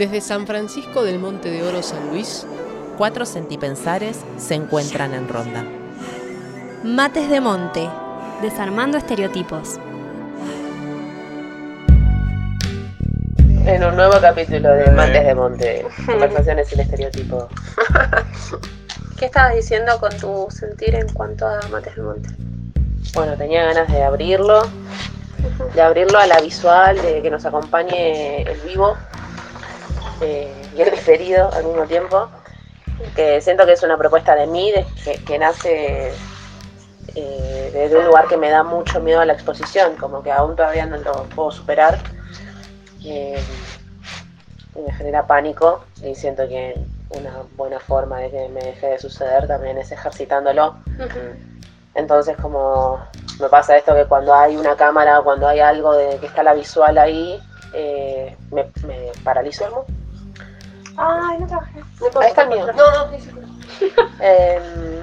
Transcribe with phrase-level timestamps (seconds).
[0.00, 2.46] Desde San Francisco del Monte de Oro San Luis,
[2.96, 5.62] cuatro centipensares se encuentran en ronda.
[6.82, 7.86] Mates de Monte,
[8.40, 9.78] desarmando estereotipos.
[13.66, 17.48] En un nuevo capítulo de Mates de Monte, conversaciones sin estereotipo.
[19.18, 22.30] ¿Qué estabas diciendo con tu sentir en cuanto a Mates de Monte?
[23.12, 24.62] Bueno, tenía ganas de abrirlo,
[25.74, 28.96] de abrirlo a la visual, de que nos acompañe el vivo
[30.20, 32.28] eh, y el diferido al mismo tiempo.
[33.16, 34.84] Que siento que es una propuesta de mí, de,
[35.26, 36.12] que, nace
[37.14, 40.54] eh, desde un lugar que me da mucho miedo a la exposición, como que aún
[40.54, 41.98] todavía no lo puedo superar.
[43.04, 43.42] Eh,
[44.76, 46.78] y me genera pánico y siento que
[47.10, 50.76] una buena forma de que me deje de suceder también es ejercitándolo.
[51.94, 53.00] Entonces como
[53.40, 56.54] me pasa esto que cuando hay una cámara, cuando hay algo de que está la
[56.54, 57.40] visual ahí,
[57.72, 59.86] eh, me, me paralizo
[61.02, 61.80] Ay, no trabajé.
[62.20, 62.66] Ahí está el mío.
[62.76, 63.30] No, no, sí,
[64.20, 65.02] eh,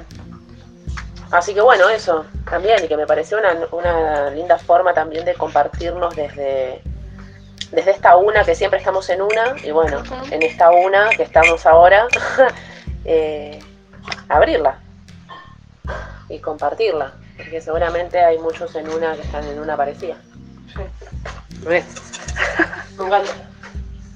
[1.31, 5.33] así que bueno, eso también, y que me pareció una, una linda forma también de
[5.33, 6.83] compartirnos desde,
[7.72, 11.66] desde esta una que siempre estamos en una, y bueno, en esta una que estamos
[11.66, 12.07] ahora,
[13.05, 13.59] eh,
[14.29, 14.79] abrirla
[16.29, 20.17] y compartirla, porque seguramente hay muchos en una que están en una parecida.
[20.75, 20.83] Sí.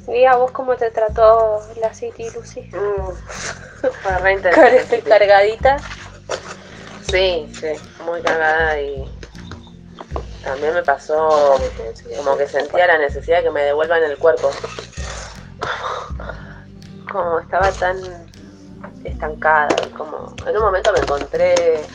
[0.08, 2.70] ¿Y a vos cómo te trató la City, Lucy?
[3.82, 4.78] Mm, fue re interesante.
[4.78, 5.78] este cargadita.
[7.02, 7.68] Sí, sí,
[8.06, 9.04] muy cagada y
[10.44, 11.60] también me pasó
[12.18, 14.52] como que sentía la necesidad de que me devuelvan el cuerpo.
[17.12, 17.98] Como estaba tan
[19.04, 21.88] estancada, como en un momento me encontré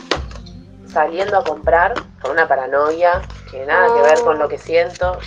[0.86, 5.18] saliendo a comprar con una paranoia que nada que ver con lo que siento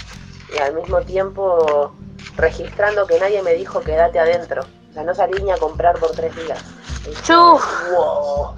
[0.54, 1.94] y al mismo tiempo
[2.40, 4.66] registrando que nadie me dijo quédate adentro.
[4.90, 6.60] O sea, no salí ni a comprar por tres días.
[7.06, 7.90] Y dije, Chuf.
[7.92, 8.56] wow.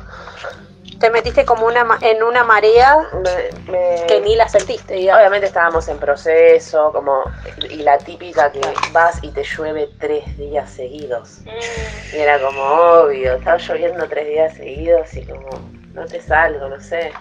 [0.99, 5.19] Te metiste como una en una marea Me- me- que ni la sentiste, digamos.
[5.21, 7.23] Obviamente estábamos en proceso, como
[7.69, 8.61] y la típica que
[8.91, 11.41] vas y te llueve tres días seguidos.
[12.13, 15.59] Y era como obvio, estaba lloviendo tres días seguidos y como
[15.95, 17.11] no te salgo, no sé.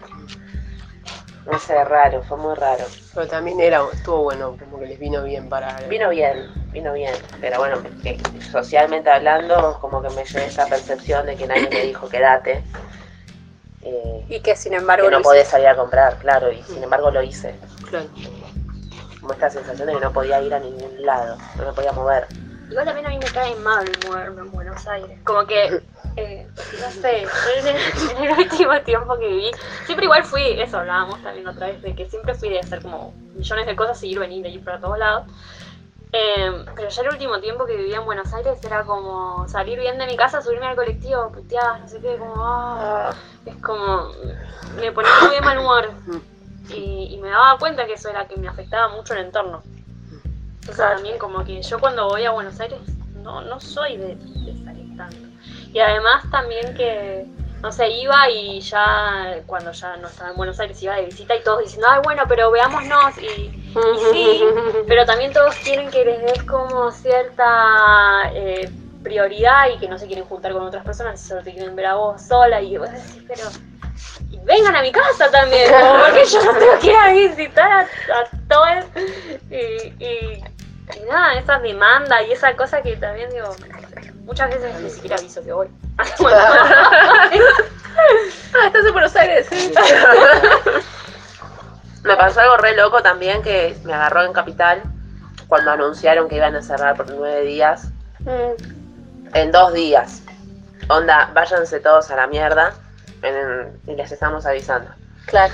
[1.47, 2.85] No sé, raro, fue muy raro.
[3.15, 5.81] pero también era, estuvo bueno, como que les vino bien para...
[5.89, 11.27] Vino bien, vino bien, pero bueno, que- socialmente hablando, como que me llevé esa percepción
[11.27, 12.63] de que nadie me dijo quédate.
[13.83, 17.11] eh, Y que sin embargo que no podés salir a comprar, claro, y sin embargo
[17.11, 17.59] lo hice.
[17.89, 18.09] Claro.
[19.21, 22.27] Como esta sensación de que no podía ir a ningún lado, no me podía mover.
[22.71, 25.19] Igual también a mí me cae mal moverme en Buenos Aires.
[25.25, 25.83] Como que,
[26.17, 26.47] eh,
[26.81, 27.23] no sé,
[27.59, 29.51] en el, en el último tiempo que viví,
[29.87, 33.13] siempre igual fui, eso hablábamos también otra vez, de que siempre fui de hacer como
[33.35, 35.27] millones de cosas, y ir, venir, ir para todos lados.
[36.13, 39.97] Eh, pero ya el último tiempo que vivía en Buenos Aires era como salir bien
[39.97, 43.15] de mi casa, subirme al colectivo, putear, no sé qué, como, ah,
[43.47, 44.11] es como,
[44.77, 45.91] me ponía muy de mal humor.
[46.69, 49.63] Y, me daba cuenta que eso era que me afectaba mucho el entorno.
[50.61, 52.81] Entonces también como que yo cuando voy a Buenos Aires
[53.23, 54.80] no, no soy de, de salir.
[55.73, 57.27] Y además también que,
[57.63, 61.37] no sé, iba y ya cuando ya no estaba en Buenos Aires iba de visita
[61.37, 63.75] y todos diciendo, ay bueno, pero veámonos y, y
[64.13, 64.45] sí,
[64.89, 68.69] pero también todos quieren que les des como cierta eh,
[69.03, 71.95] prioridad y que no se quieren juntar con otras personas, solo te quieren ver a
[71.95, 73.45] vos sola y vos decís, pero...
[74.31, 77.71] Y vengan a mi casa también, como porque yo no tengo que ir a visitar
[77.71, 78.87] a, a todos.
[79.51, 80.43] Y, y,
[80.97, 83.55] y nada, esa demanda y esa cosa que también digo,
[84.31, 85.67] muchas veces ni siquiera aviso que voy.
[88.55, 89.49] Ah, estás en Buenos Aires.
[92.05, 94.83] me pasó algo re loco también que me agarró en Capital
[95.49, 97.89] cuando anunciaron que iban a cerrar por nueve días.
[98.21, 100.23] Mm, En dos días.
[100.89, 102.73] Onda, váyanse todos a la mierda.
[103.23, 104.91] en- y les estamos avisando.
[105.27, 105.53] claro.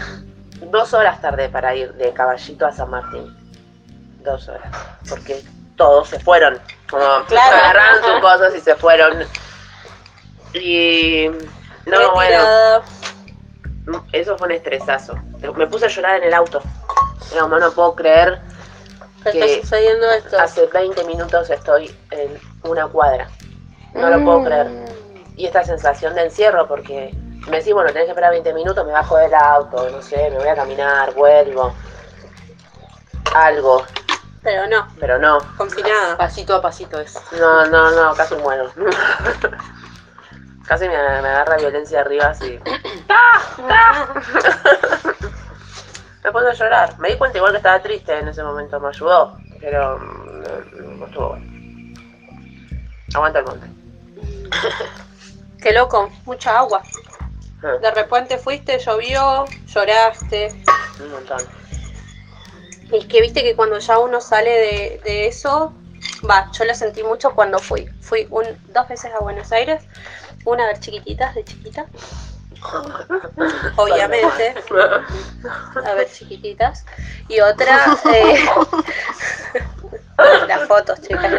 [0.71, 3.37] Dos horas tardé para ir de Caballito a San Martín.
[4.25, 4.71] Dos horas.
[5.09, 5.43] Porque
[5.77, 6.61] todos se fueron.
[6.91, 7.57] Como Claro.
[7.57, 9.25] agarraron sus cosas y se fueron.
[10.55, 11.29] Y.
[11.87, 12.83] No, bueno.
[14.13, 15.15] Eso fue un estresazo.
[15.57, 16.61] Me puse a llorar en el auto.
[17.33, 18.41] Era como, no puedo creer
[19.23, 20.39] ¿Qué que está sucediendo esto?
[20.39, 23.29] hace 20 minutos estoy en una cuadra.
[23.95, 24.69] No lo puedo creer.
[25.37, 27.11] Y esta sensación de encierro, porque
[27.49, 30.39] me decís, bueno, tenés que esperar 20 minutos, me bajo del auto, no sé, me
[30.39, 31.75] voy a caminar, vuelvo.
[33.35, 33.85] Algo,
[34.47, 35.39] Pero no, pero no.
[35.57, 36.17] confinada.
[36.17, 37.19] Pasito a pasito es.
[37.33, 38.71] No, no, no, casi muero.
[40.65, 42.57] casi me, me agarra violencia arriba así.
[46.23, 46.97] me puse a llorar.
[47.01, 49.37] Me di cuenta igual que estaba triste en ese momento, me ayudó.
[49.61, 51.47] Pero mm, no estuvo bueno.
[53.15, 53.67] Aguanta el monte.
[55.61, 56.83] Qué loco, mucha agua.
[57.65, 60.55] Ah, De repente fuiste, llovió, lloraste.
[61.01, 61.39] un montón.
[62.93, 65.73] Y es que viste que cuando ya uno sale de, de eso,
[66.29, 67.89] va, yo lo sentí mucho cuando fui.
[68.01, 69.83] Fui un, dos veces a Buenos Aires,
[70.45, 71.87] una a ver chiquititas de chiquita,
[73.77, 74.55] obviamente,
[75.85, 76.85] a ver chiquititas,
[77.29, 78.47] y otra, eh,
[80.49, 81.31] las fotos, chicas,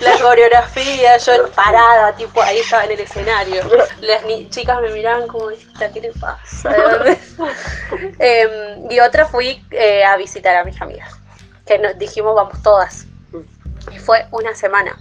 [0.00, 3.62] la coreografía, yo parada, tipo ahí estaba en el escenario.
[4.00, 6.74] Las ni- chicas me miraban como, "Esta, ¿qué le pasa?
[8.18, 11.12] Em, y otra fui eh, a visitar a mis amigas,
[11.66, 13.06] que nos dijimos vamos todas.
[13.92, 14.96] Y fue una semana.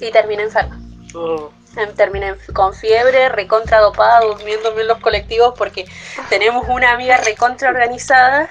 [0.00, 0.76] Y terminé enferma.
[1.14, 1.78] Mm.
[1.78, 5.86] Em, Terminé con fiebre, recontra dopada, durmiéndome en los colectivos porque
[6.28, 8.48] tenemos una amiga recontra organizada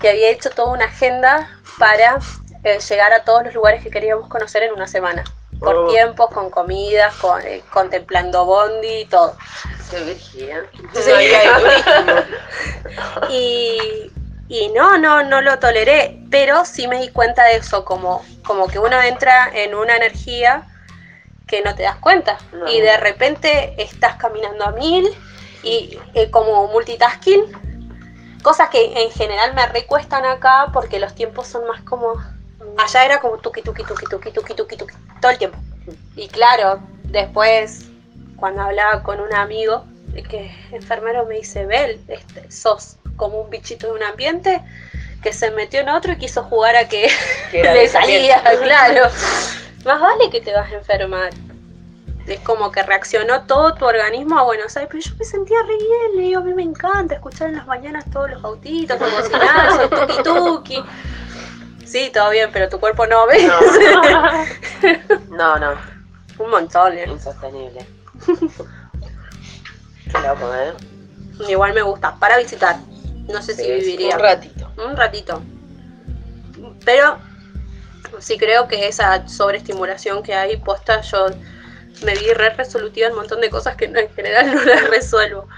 [0.00, 2.18] que había hecho toda una agenda para
[2.64, 5.24] eh, llegar a todos los lugares que queríamos conocer en una semana.
[5.58, 5.88] Por Oh.
[5.88, 9.36] tiempos, con comidas, con, eh, contemplando bondi y todo.
[9.90, 10.16] Qué.
[10.94, 11.10] Sí.
[13.30, 14.10] Y,
[14.48, 18.66] y no, no, no lo toleré, pero sí me di cuenta de eso, como, como
[18.68, 20.66] que uno entra en una energía
[21.46, 22.38] que no te das cuenta.
[22.52, 22.68] No.
[22.68, 25.08] Y de repente estás caminando a mil
[25.62, 31.66] y eh, como multitasking, cosas que en general me recuestan acá porque los tiempos son
[31.66, 32.14] más como...
[32.78, 35.58] Allá era como tuki, tuki, tuki, tuki, tuki, tuki, tuki, todo el tiempo.
[36.16, 37.86] Y claro, después,
[38.36, 39.84] cuando hablaba con un amigo,
[40.28, 44.62] que es enfermero me dice, Bel, este, sos como un bichito de un ambiente
[45.22, 47.10] que se metió en otro y quiso jugar a que
[47.52, 49.10] le salía, claro.
[49.84, 51.30] Más vale que te vas a enfermar.
[52.26, 55.76] Es como que reaccionó todo tu organismo a Buenos Aires, pero yo me sentía re
[55.76, 59.10] bien, le digo, a mí me encanta escuchar en las mañanas todos los autitos, los
[59.10, 60.84] bocinazos, el tuki tuki.
[61.90, 63.42] Sí, todo bien, pero tu cuerpo no, ¿ves?
[65.28, 65.72] No, no,
[66.38, 67.04] Un montón, ¿eh?
[67.08, 67.84] insostenible.
[70.12, 70.72] Qué loco, ¿eh?
[71.48, 72.76] Igual me gusta, para visitar.
[73.28, 74.16] No sé si Sí, viviría.
[74.16, 74.70] Un ratito.
[74.76, 75.42] Un ratito.
[76.84, 77.18] Pero
[78.20, 81.26] sí creo que esa sobreestimulación que hay posta, yo
[82.04, 85.48] me vi re resolutiva en un montón de cosas que en general no las resuelvo.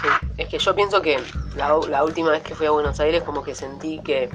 [0.00, 0.08] Sí,
[0.38, 1.20] Es que yo pienso que
[1.54, 4.28] la última vez que fui a Buenos Aires como que sentí que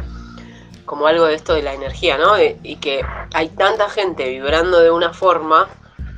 [0.87, 2.33] como algo de esto de la energía, ¿no?
[2.35, 5.69] De- y que hay tanta gente vibrando de una forma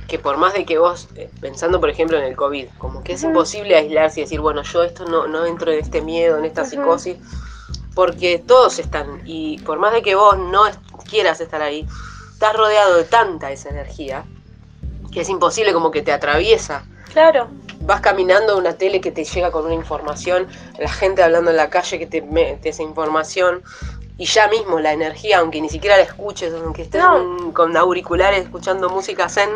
[0.06, 3.12] que por más de que vos, eh, pensando por ejemplo en el COVID, como que
[3.14, 6.44] es imposible aislarse y decir, bueno, yo esto no, no entro en este miedo, en
[6.44, 7.18] esta psicosis,
[7.94, 10.78] porque todos están, y por más de que vos no es-
[11.08, 11.86] quieras estar ahí,
[12.32, 14.24] estás rodeado de tanta esa energía,
[15.12, 17.48] que es imposible como que te atraviesa Claro.
[17.80, 20.46] vas caminando una tele que te llega con una información,
[20.78, 23.62] la gente hablando en la calle que te mete esa información,
[24.20, 27.52] y ya mismo la energía, aunque ni siquiera la escuches, aunque estés No.
[27.54, 29.48] con auriculares escuchando música zen,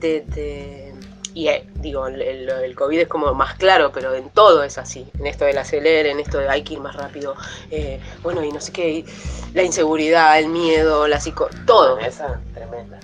[0.00, 0.20] te...
[0.20, 0.92] te-
[1.34, 4.76] y eh, digo, el, el- el COVID es como más claro, pero en todo es
[4.76, 5.10] así.
[5.18, 7.34] En esto del acelere, en esto de hay que ir más rápido,
[7.70, 9.06] eh, bueno, y no sé qué,
[9.54, 11.48] la inseguridad, el miedo, la psico...
[11.66, 11.98] todo.
[12.00, 13.00] Esa, tremenda.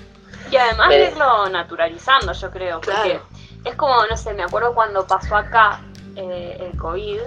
[0.50, 2.80] Y además Pero- irlo naturalizando, yo creo.
[2.82, 3.22] Porque Claro.
[3.64, 5.80] es como, no sé, me acuerdo cuando pasó acá
[6.20, 7.20] eh, el COVID,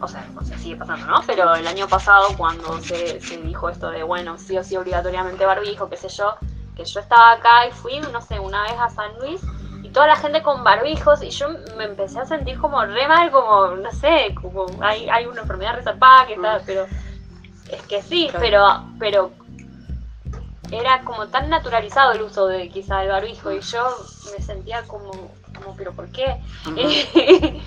[0.00, 1.22] o sea, o sea, sigue pasando, ¿no?
[1.26, 5.44] Pero el año pasado, cuando se, se dijo esto de, bueno, sí o sí obligatoriamente
[5.44, 6.36] barbijo, qué sé yo,
[6.76, 9.40] que yo estaba acá y fui, no sé, una vez a San Luis
[9.82, 13.32] y toda la gente con barbijos y yo me empecé a sentir como re mal,
[13.32, 16.86] como, no sé, como hay, hay una enfermedad resarpada que está, pero
[17.72, 19.32] es que sí, pero, pero
[20.70, 23.88] era como tan naturalizado el uso de quizá el barbijo y yo
[24.32, 26.40] me sentía como, como pero ¿por qué?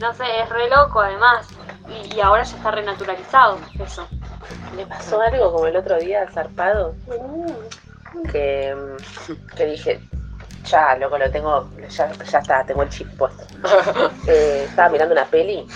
[0.00, 1.46] no sé, es re loco además
[1.88, 4.06] y, y ahora ya está renaturalizado eso.
[4.76, 6.94] Me pasó algo como el otro día, zarpado,
[8.32, 10.00] que, mm, que dije,
[10.64, 13.44] ya, loco, lo tengo, ya, ya está, tengo el chip puesto.
[14.26, 15.66] Eh, estaba mirando una peli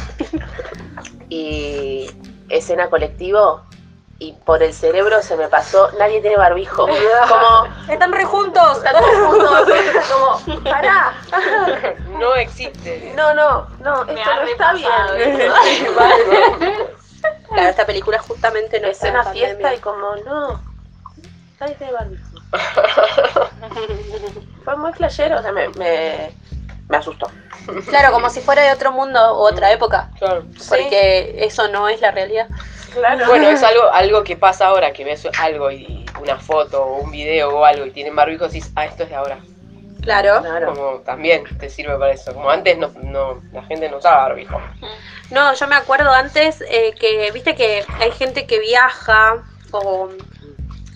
[1.28, 2.10] y
[2.48, 3.67] escena colectivo
[4.20, 6.88] y por el cerebro se me pasó, nadie tiene barbijo.
[6.88, 8.78] Como, Están re juntos.
[8.78, 9.50] está todo el mundo,
[10.12, 11.12] como, pará.
[12.18, 13.12] No existe.
[13.16, 14.88] No, no, no, Me esto no está bien.
[17.48, 19.46] Claro, esta película justamente no Es una pandemia.
[19.48, 20.60] fiesta y como, no,
[21.60, 22.24] nadie tiene barbijo.
[24.64, 26.32] Fue muy flashero, o sea, me, me,
[26.88, 27.30] me asustó.
[27.88, 30.10] Claro, como si fuera de otro mundo u otra época.
[30.18, 30.44] Claro.
[30.68, 32.48] Porque eso no es la realidad.
[32.98, 33.26] Claro.
[33.26, 37.10] Bueno, es algo, algo que pasa ahora, que ves algo y una foto o un
[37.10, 39.38] video o algo y tienen barbijos y dices, ah, esto es de ahora.
[40.02, 40.40] Claro.
[40.40, 40.74] Claro.
[40.74, 42.32] Como también te sirve para eso.
[42.32, 44.60] Como antes no, no la gente no usaba barbijo.
[45.30, 50.08] No, yo me acuerdo antes eh, que, viste que hay gente que viaja o,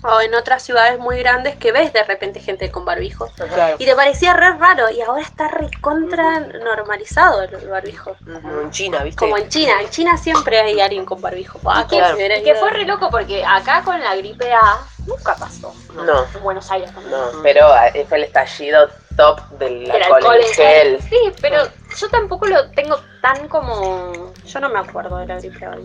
[0.03, 3.29] o en otras ciudades muy grandes que ves de repente gente con barbijo.
[3.37, 3.77] Claro.
[3.79, 8.17] Y te parecía re raro y ahora está recontra normalizado el barbijo.
[8.25, 9.19] Como en China, ¿viste?
[9.19, 11.61] Como en China, en China siempre hay alguien con barbijo.
[11.67, 12.17] Ah, ¿quién Claro.
[12.45, 15.75] que fue re loco porque acá con la gripe A nunca pasó.
[15.95, 16.25] No.
[16.35, 17.13] En Buenos Aires también.
[17.13, 17.69] No, pero
[18.09, 21.03] fue el estallido top del El alcohol, alcohol en gel.
[21.03, 21.65] Sí, pero
[21.97, 24.33] yo tampoco lo tengo tan como.
[24.45, 25.77] Yo no me acuerdo de la gripe A.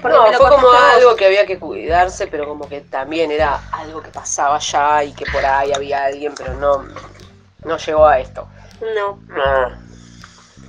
[0.00, 4.02] Claro, No, fue como algo que había que cuidarse, pero como que también era algo
[4.02, 6.84] que pasaba ya y que por ahí había alguien, pero no,
[7.64, 8.48] no llegó a esto.
[8.94, 9.18] No.
[9.28, 9.68] No.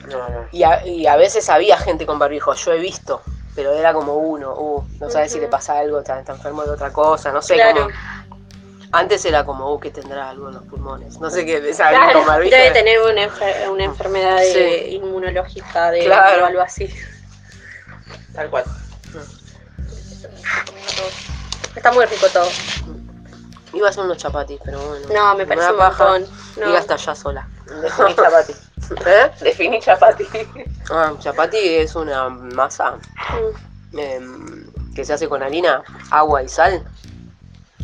[0.08, 0.48] No, no.
[0.52, 3.22] Y a, y a veces había gente con barbijo, yo he visto,
[3.56, 6.72] pero era como uno, uh, no sabes si le pasa algo, está, está enfermo de
[6.72, 7.84] otra cosa, no sé, Claro.
[7.84, 7.96] como...
[8.94, 12.20] Antes era como, uh, que tendrá algo en los pulmones, no sé qué, esa Claro,
[12.20, 12.54] con barbijo.
[12.54, 14.52] Debe tener una, enfer- una enfermedad de-
[14.90, 14.96] Sí.
[14.96, 16.46] inmunológica de Claro.
[16.48, 16.94] algo así.
[18.36, 18.66] Tal cual.
[21.76, 22.48] Está muy rico todo.
[23.74, 25.08] Iba a hacer unos chapatis, pero bueno.
[25.14, 26.26] No, me parece un montón.
[26.58, 26.70] No.
[26.70, 27.48] Ir hasta allá sola.
[27.82, 28.54] Definí chapati.
[29.06, 29.32] ¿Eh?
[29.42, 30.26] Definí chapati.
[30.92, 32.98] Ah, chapati es una masa
[33.94, 34.00] Mm.
[34.00, 36.84] em, que se hace con harina, agua y sal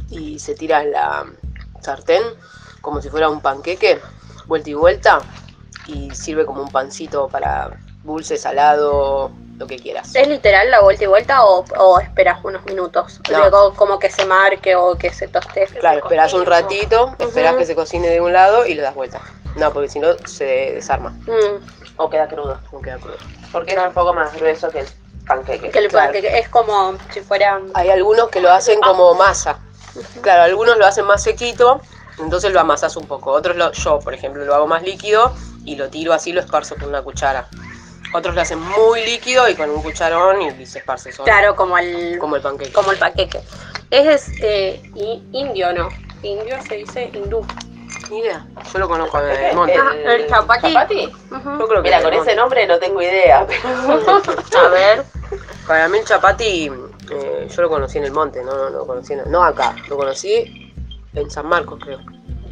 [0.10, 1.26] y se tira en la
[1.82, 2.24] sartén
[2.82, 4.02] como si fuera un panqueque,
[4.46, 5.20] vuelta y vuelta
[5.86, 7.72] y sirve como un pancito para
[8.04, 10.14] dulce, salado, lo que quieras.
[10.16, 13.20] ¿Es literal la vuelta y vuelta o, o esperas unos minutos?
[13.32, 13.40] No.
[13.40, 15.66] Luego como que se marque o que se toste.
[15.80, 19.20] Claro, esperas un ratito, esperas que se cocine de un lado y le das vuelta.
[19.56, 20.46] No, porque si no se
[20.76, 21.66] desarma, Mm,
[21.98, 22.60] O queda crudo.
[22.72, 23.18] no queda crudo.
[23.52, 24.88] Porque es un poco más grueso que el
[25.26, 25.72] panqueque.
[25.72, 26.12] que el Claro.
[26.14, 27.60] panqueque es como si fuera...
[27.74, 29.58] Hay algunos que lo hacen como masa.
[30.22, 31.82] Claro, algunos lo hacen más sequito,
[32.20, 33.32] entonces lo amasas un poco.
[33.32, 35.34] Otros, lo, yo por ejemplo, lo hago más líquido
[35.66, 37.48] y lo tiro así, lo esparzo con una cuchara.
[38.14, 41.26] Otros lo hacen muy líquido y con un cucharón y se esparce solo.
[41.26, 42.72] Claro, como el, Como el panqueque.
[42.72, 43.42] como el panqueque.
[43.92, 45.90] Es eh, i- indio, ¿no?
[46.24, 47.46] Indio se dice hindú.
[48.10, 48.46] Ni idea.
[48.72, 49.76] Yo lo conozco de monte.
[49.78, 50.74] Ah, el chapati.
[51.30, 53.46] Yo creo que Mira, con ese nombre no tengo idea.
[53.46, 54.22] pero-
[54.66, 55.04] A ver.
[55.68, 56.72] Para mí el chapati,
[57.12, 59.98] eh, yo lo conocí en el monte, no, no lo conocí en, no acá, lo
[59.98, 60.74] conocí
[61.14, 62.00] en San Marcos, creo.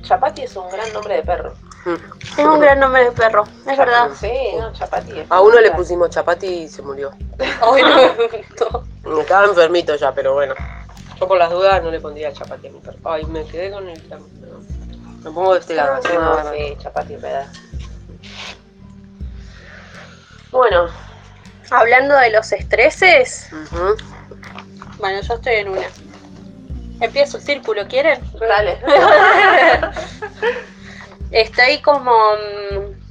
[0.02, 1.54] Chapati es un gran nombre de perro.
[1.86, 4.10] Es un gran nombre de perro, es verdad.
[4.20, 7.12] Sí, no, Chapati es A uno le pusimos chapati y se murió.
[7.40, 9.20] Ay, no.
[9.22, 10.56] Estaba enfermito ya, pero bueno.
[11.20, 12.98] Yo por las dudas no le pondría chapati a mi perro.
[13.04, 14.02] Ay, me quedé con el...
[15.24, 15.96] Me pongo de este lado.
[15.96, 17.52] así no, No, sí, Chapati peda.
[20.52, 20.88] Bueno,
[21.72, 23.96] Hablando de los estreses, Ujú.
[25.00, 25.88] bueno, yo estoy en una.
[27.02, 28.22] Empiezo el círculo, ¿quieren?
[28.40, 28.80] dale.
[31.32, 32.12] Estoy como.
[32.12, 33.06] mm,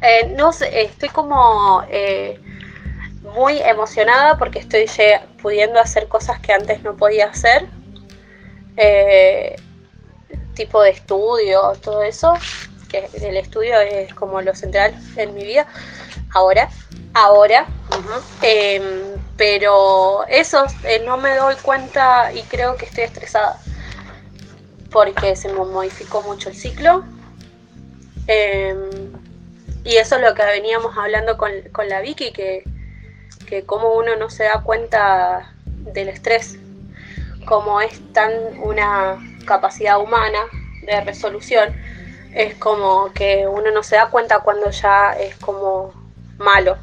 [0.00, 2.40] eh, no sé, estoy como eh,
[3.34, 4.86] muy emocionada porque estoy
[5.42, 7.66] pudiendo hacer cosas que antes no podía hacer.
[8.76, 9.56] Eh,
[10.54, 12.34] tipo de estudio, todo eso.
[12.88, 15.66] Que el estudio es como lo central en mi vida.
[16.32, 16.68] Ahora,
[17.14, 17.66] ahora.
[18.42, 23.60] Em, pero eso, eh, no me doy cuenta y creo que estoy estresada
[24.90, 27.04] porque se modificó mucho el ciclo.
[28.26, 28.78] Em,
[29.84, 32.64] y eso es lo que veníamos hablando con, con la Vicky, que,
[33.46, 36.58] que como uno no se da cuenta del estrés,
[37.46, 40.40] como es tan una capacidad humana
[40.82, 41.74] de resolución,
[42.34, 45.92] es como que uno no se da cuenta cuando ya es como
[46.36, 46.76] malo.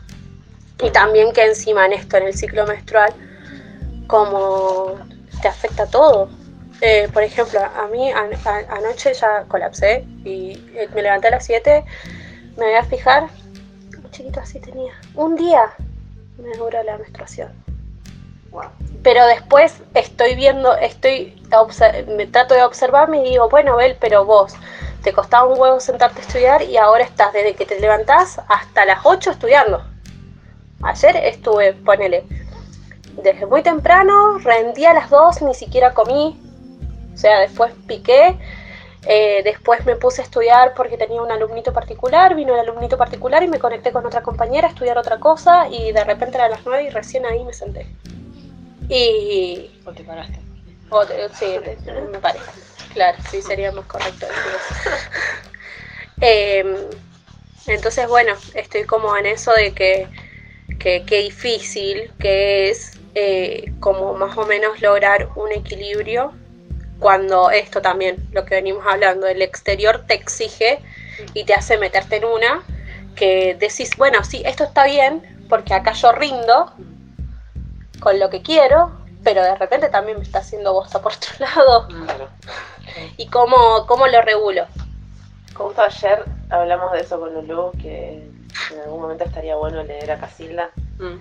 [0.81, 3.13] Y también que encima en esto, en el ciclo menstrual,
[4.07, 4.95] como
[5.41, 6.29] te afecta todo.
[6.81, 8.31] Eh, por ejemplo, a mí an-
[8.69, 11.83] anoche ya colapsé y eh, me levanté a las 7,
[12.57, 13.27] me voy a fijar,
[14.03, 14.93] un chiquito así tenía.
[15.15, 15.71] Un día
[16.37, 17.51] me duró la menstruación.
[19.03, 21.41] Pero después estoy viendo, estoy
[22.07, 24.53] me trato de observarme y digo, bueno, Bel, pero vos
[25.03, 28.85] te costaba un huevo sentarte a estudiar y ahora estás desde que te levantás hasta
[28.85, 29.83] las 8 estudiando.
[30.81, 32.25] Ayer estuve, ponele,
[33.21, 36.41] desde muy temprano, rendí a las 2, ni siquiera comí.
[37.15, 38.37] O sea, después piqué.
[39.07, 42.35] eh, después me puse a estudiar porque tenía un alumnito particular.
[42.35, 45.67] Vino el alumnito particular y me conecté con otra compañera a estudiar otra cosa.
[45.69, 47.87] Y de repente era las 9 y recién ahí me senté.
[48.89, 49.69] Y.
[49.85, 50.39] ¿O te paraste?
[50.89, 51.57] o te- sí,
[52.11, 52.51] me parece.
[52.93, 54.27] Claro, sí, sería más correcto.
[56.21, 56.77] Em,
[57.67, 60.07] entonces, bueno, estoy como en eso de que
[60.79, 66.33] que qué difícil que es eh, como más o menos lograr un equilibrio
[66.99, 70.79] cuando esto también, lo que venimos hablando, el exterior te exige
[71.33, 72.63] y te hace meterte en una
[73.15, 76.73] que decís, bueno, sí, esto está bien, porque acá yo rindo
[77.99, 78.91] con lo que quiero,
[79.23, 81.87] pero de repente también me está haciendo bosta por otro lado.
[81.87, 82.29] Claro.
[83.17, 84.65] ¿Y cómo, cómo lo regulo?
[85.53, 88.29] Justo ayer hablamos de eso con Lulu, que
[88.71, 90.69] en algún momento estaría bueno leer a Casilda.
[90.99, 91.19] Mm.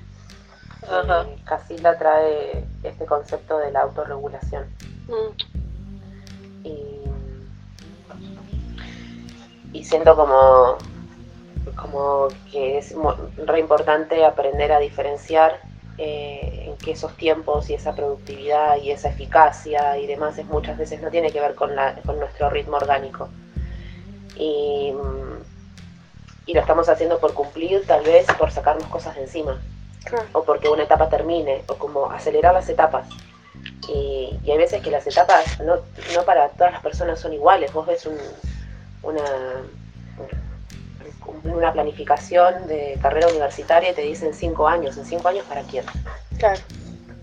[1.44, 4.64] Casilda trae este concepto de la autorregulación.
[5.08, 5.53] Mm,
[9.84, 10.78] y siento como,
[11.76, 12.94] como que es
[13.36, 15.60] re importante aprender a diferenciar
[15.98, 20.78] eh, en que esos tiempos y esa productividad y esa eficacia y demás es muchas
[20.78, 23.28] veces no tiene que ver con, la, con nuestro ritmo orgánico.
[24.36, 24.94] Y,
[26.46, 29.60] y lo estamos haciendo por cumplir, tal vez por sacarnos cosas de encima
[30.04, 30.24] Claro.
[30.32, 33.06] o porque una etapa termine, o como acelerar las etapas.
[33.88, 35.76] Y, y hay veces que las etapas no,
[36.14, 37.70] no para todas las personas son iguales.
[37.74, 38.18] Vos ves un-
[39.04, 39.23] una,
[41.44, 44.96] una planificación de carrera universitaria y te dicen cinco años.
[44.96, 45.84] ¿En cinco años para quién?
[46.38, 46.61] Claro.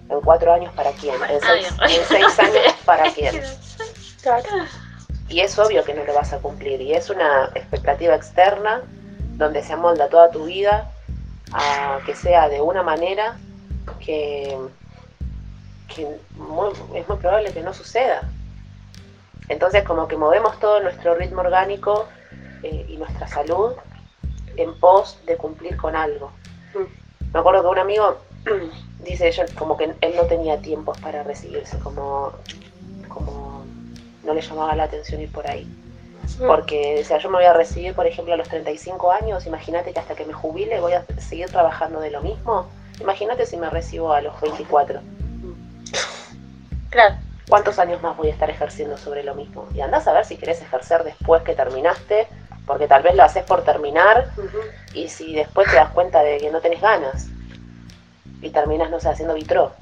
[0.09, 1.15] ¿En cuatro años para quién?
[1.29, 3.41] ¿En seis, Ay, en seis años para quién?
[4.21, 4.43] Claro.
[5.29, 6.81] Y es obvio que no lo vas a cumplir.
[6.81, 8.81] Y es una expectativa externa
[9.37, 10.91] donde se amolda toda tu vida
[11.53, 13.37] a que sea de una manera
[13.99, 14.57] que,
[15.93, 18.21] que muy- es muy probable que no suceda.
[19.51, 22.07] Entonces como que movemos todo nuestro ritmo orgánico
[22.63, 23.73] eh, y nuestra salud
[24.55, 26.31] en pos de cumplir con algo.
[27.33, 28.17] Me acuerdo que un amigo
[29.03, 32.31] dice yo, como que él no tenía tiempos para recibirse, como,
[33.09, 33.65] como
[34.23, 35.67] no le llamaba la atención ir por ahí.
[36.47, 39.99] Porque decía, yo me voy a recibir, por ejemplo, a los 35 años, imagínate que
[39.99, 42.67] hasta que me jubile voy a seguir trabajando de lo mismo.
[43.01, 45.01] Imagínate si me recibo a los 24.
[46.89, 47.15] Claro.
[47.51, 49.67] ¿Cuántos años más voy a estar ejerciendo sobre lo mismo?
[49.75, 52.25] Y andás a ver si querés ejercer después que terminaste,
[52.65, 54.25] porque tal vez lo haces por terminar
[54.93, 57.27] y si después te das cuenta de que no tenés ganas
[58.41, 59.73] y terminas, no sé, haciendo vitró,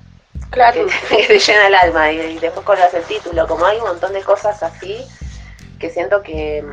[0.49, 0.83] Claro.
[0.87, 3.83] que, que te llena el alma y, y después colgas el título, como hay un
[3.83, 5.05] montón de cosas así
[5.79, 6.63] que siento que,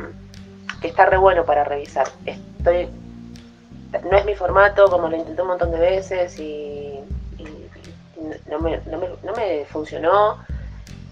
[0.81, 2.07] que está re bueno para revisar.
[2.25, 2.89] Estoy,
[4.09, 6.99] no es mi formato, como lo intenté un montón de veces y,
[7.37, 7.69] y-
[8.17, 10.39] y no, me, no, me, no me funcionó.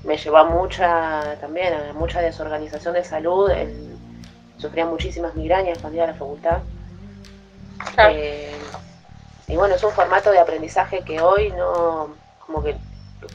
[0.06, 3.50] Me llevó a mucha, también a mucha desorganización de salud.
[3.50, 3.96] el-
[4.58, 6.60] sufría muchísimas migrañas cuando iba a la facultad.
[7.94, 8.14] Claro.
[8.16, 8.56] Eh,
[9.50, 12.16] y bueno, es un formato de aprendizaje que hoy no,
[12.46, 12.76] como que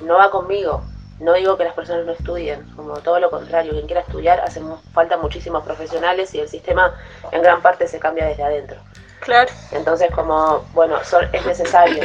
[0.02, 0.82] no va conmigo.
[1.20, 4.62] No digo que las personas no estudien, como todo lo contrario, quien quiera estudiar hace
[4.92, 6.90] falta muchísimos profesionales y el sistema
[7.30, 8.78] en gran parte se cambia desde adentro.
[9.20, 9.50] Claro.
[9.72, 12.02] Entonces como, bueno, son- es necesario.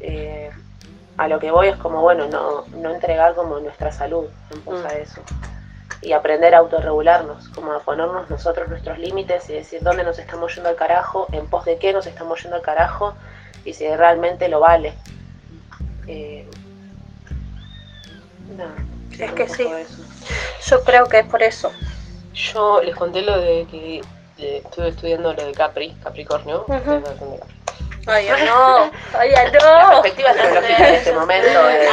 [0.00, 0.50] Eh,
[1.18, 4.84] a lo que voy es como, bueno, no, no entregar como nuestra salud en pos
[4.84, 5.22] a eso.
[6.02, 10.54] Y aprender a autorregularnos, como a ponernos nosotros nuestros límites y decir dónde nos estamos
[10.54, 13.14] yendo al carajo, en pos de qué nos estamos yendo al carajo
[13.64, 14.92] y si realmente lo vale.
[16.06, 16.48] Eh,
[18.56, 18.74] nada,
[19.18, 19.62] Es que sí.
[19.62, 20.02] eso.
[20.66, 21.72] Yo creo que es por eso.
[22.34, 24.02] Yo les conté lo de que
[24.38, 26.66] eh, estuve estudiando lo de Capri, Capricornio.
[26.68, 27.02] Ujú.
[28.06, 28.90] Ustedes no.
[29.18, 29.60] Ay, no.
[29.60, 31.88] La perspectiva astrológica en este momento es...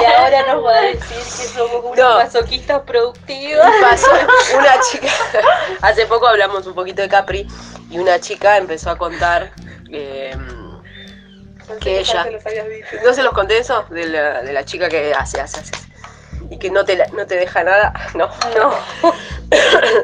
[0.00, 2.14] Y ahora nos va a decir que somos unos No.
[2.16, 3.66] masoquistas productivos.
[3.80, 4.10] Pasó
[4.56, 5.08] una chica,
[5.82, 7.46] hace poco hablamos un poquito de Capri
[7.90, 9.50] y una chica empezó a contar
[9.90, 10.36] eh,
[11.80, 12.26] que ella,
[13.04, 13.84] ¿no se los conté eso?
[13.90, 15.72] De la, de la chica que hace, hace, hace
[16.50, 18.74] y que no te, la- no te deja nada, no, No.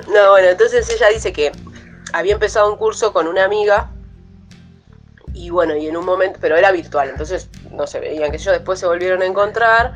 [0.09, 1.53] no, bueno, entonces ella dice que
[2.13, 3.91] había empezado un curso con una amiga
[5.35, 8.53] y bueno, y en un momento, pero era virtual, entonces no se veían, que yo
[8.53, 9.93] después se volvieron a encontrar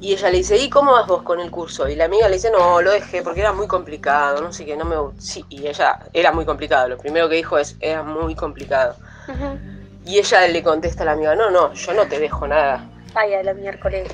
[0.00, 1.86] y ella le dice, ¿y cómo vas vos con el curso?
[1.86, 4.74] Y la amiga le dice, no, lo dejé porque era muy complicado, no sé qué,
[4.76, 5.12] no me gu-".
[5.18, 8.96] Sí, y ella, era muy complicado, lo primero que dijo es, era muy complicado.
[10.06, 12.88] Y ella le contesta a la amiga, no, no, yo no te dejo nada.
[13.14, 14.10] Ay, a la miércoles.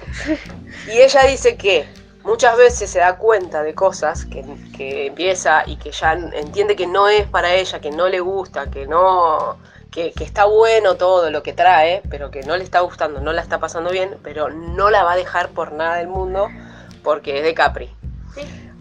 [0.88, 1.86] Y ella dice que
[2.24, 4.44] muchas veces se da cuenta de cosas que,
[4.76, 8.68] que empieza y que ya entiende que no es para ella, que no le gusta,
[8.68, 9.56] que no.
[9.90, 13.32] Que, que está bueno todo lo que trae, pero que no le está gustando, no
[13.32, 16.48] la está pasando bien, pero no la va a dejar por nada del mundo
[17.02, 17.90] porque es de Capri.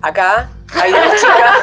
[0.01, 1.55] Acá hay dos chicas,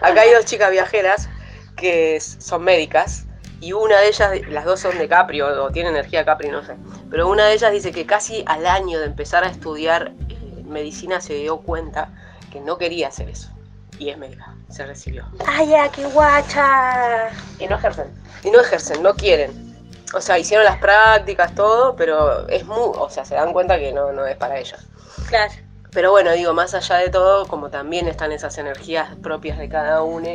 [0.00, 1.28] acá hay dos chicas viajeras
[1.76, 3.26] que son médicas
[3.60, 6.64] y una de ellas, las dos son de Capri o, o tiene energía Capri, no
[6.64, 6.74] sé.
[7.10, 11.20] Pero una de ellas dice que casi al año de empezar a estudiar eh, medicina
[11.20, 12.10] se dio cuenta
[12.52, 13.50] que no quería hacer eso.
[13.98, 15.24] Y es médica, se recibió.
[15.46, 17.30] Ay, ya, qué guacha.
[17.58, 18.06] Y no ejercen.
[18.44, 19.68] Y no ejercen, no quieren.
[20.14, 23.92] O sea, hicieron las prácticas, todo, pero es muy, o sea, se dan cuenta que
[23.92, 24.80] no, no es para ellos.
[25.28, 25.52] Claro.
[25.90, 30.02] Pero bueno, digo, más allá de todo, como también están esas energías propias de cada
[30.02, 30.28] uno,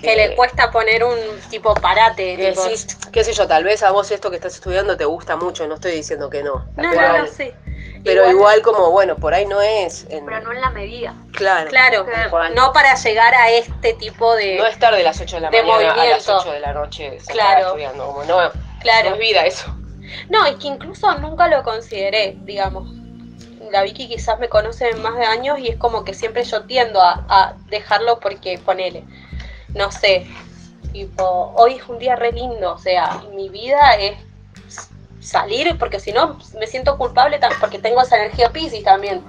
[0.00, 1.16] Que le cuesta poner un
[1.50, 2.36] tipo parate.
[2.36, 5.04] que tipo- decís, qué sé yo, tal vez a vos esto que estás estudiando te
[5.04, 6.56] gusta mucho, no estoy diciendo que no.
[6.76, 7.52] No, pero, no, no, sí.
[8.04, 10.06] Pero igual, como, bueno, por ahí no es.
[10.10, 11.14] en- Pero no en la medida.
[11.32, 11.70] claro.
[11.70, 14.58] Claro, Que- no para llegar a este tipo de...
[14.58, 16.36] No estar de las 8 de la de mañana a las movimiento.
[16.40, 17.66] 8 de la noche Claro.
[17.68, 18.06] estudiando.
[18.06, 18.38] Como no,
[18.80, 19.08] claro.
[19.10, 19.74] no es vida eso.
[20.28, 22.88] No, y que incluso nunca lo consideré, digamos.
[23.70, 27.00] La Vicky quizás me conoce más de años y es como que siempre yo tiendo
[27.00, 29.04] a, a dejarlo porque ponele,
[29.74, 30.26] no sé,
[30.92, 34.16] tipo, hoy es un día re lindo, o sea, mi vida es
[35.24, 39.24] salir porque si no me siento culpable porque tengo esa energía Pisces también,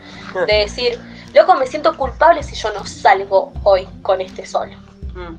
[0.46, 1.00] de decir,
[1.34, 4.70] loco, me siento culpable si yo no salgo hoy con este sol.
[5.14, 5.36] Mm.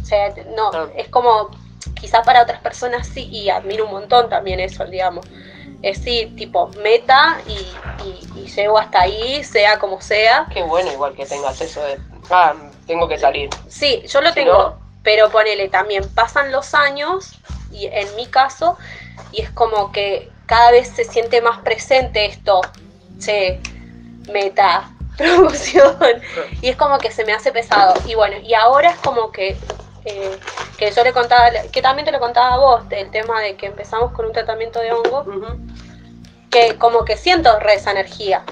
[0.00, 0.92] O sea, no, Claro.
[0.96, 1.50] es como,
[1.98, 5.24] quizá para otras personas sí, y admiro un montón también eso, digamos.
[5.82, 7.52] Es decir, tipo, meta y,
[8.06, 10.46] y- y llego hasta ahí, sea como sea.
[10.52, 11.98] Qué bueno, igual que tengas eso de.
[12.30, 12.54] Ah,
[12.86, 13.48] tengo que salir.
[13.68, 17.38] Sí, yo lo Si tengo, no- pero ponele, también pasan los años,
[17.70, 18.76] y en mi caso,
[19.32, 22.60] y es como que cada vez se siente más presente esto,
[23.18, 23.60] che,
[24.32, 25.96] meta, promoción,
[26.60, 27.94] y es como que se me hace pesado.
[28.06, 29.56] Y bueno, y ahora es como que,
[30.04, 30.38] eh,
[30.76, 33.66] que yo le contaba, que también te lo contaba a vos, del tema de que
[33.66, 35.24] empezamos con un tratamiento de hongo,
[36.50, 38.42] que como que siento re esa energía.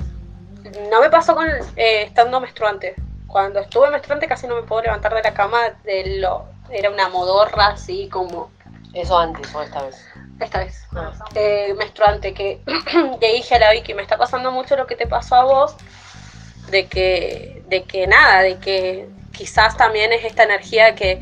[0.90, 2.94] No me pasó con eh, estando menstruante.
[3.26, 7.09] Cuando estuve menstruante casi no me puedo levantar de la cama de lo era una
[7.09, 8.50] modorra así como
[8.94, 9.96] Eso antes o esta vez.
[10.40, 11.12] Esta vez Ah.
[11.35, 12.61] eh, menstruante que
[13.20, 15.77] le dije a la Vicky me está pasando mucho lo que te pasó a vos
[16.70, 21.20] de que de que nada de que quizás también es esta energía que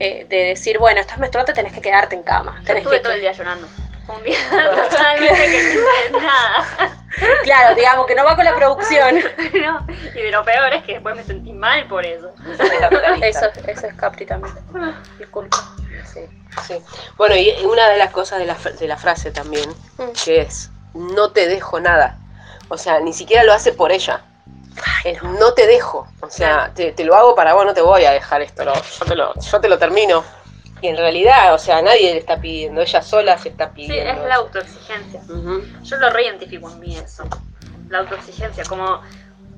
[0.00, 3.02] eh, de decir bueno estás menstruante tenés que quedarte en cama Yo tenés estuve que
[3.02, 3.68] todo el día llorando.
[4.08, 7.04] Un día totalmente que no hice nada.
[7.44, 9.16] claro digamos que no va con la producción
[9.62, 12.32] No, Y lo peor es que después me sentí mal por eso.
[13.22, 14.54] eso eso es Capri también
[15.18, 15.58] disculpa
[16.04, 16.20] Sí,
[16.66, 16.74] sí.
[17.16, 20.12] Bueno, y una de las cosas de la, de la frase también, Mm.
[20.24, 22.18] que es, no te dejo nada.
[22.68, 24.22] O sea, ni siquiera lo hace por ella.
[25.04, 26.06] Es, no te dejo.
[26.20, 28.64] O sea, te, te lo hago para vos, no te voy a dejar esto.
[28.64, 30.24] yo, te lo, yo te lo termino.
[30.80, 34.10] Y en realidad, o sea, nadie le está pidiendo, ella sola se está Sí, pidiendo.
[34.22, 35.20] es la autoexigencia.
[35.82, 37.24] Yo lo reidentifico en mí eso.
[37.88, 38.64] La autoexigencia.
[38.64, 39.00] Como,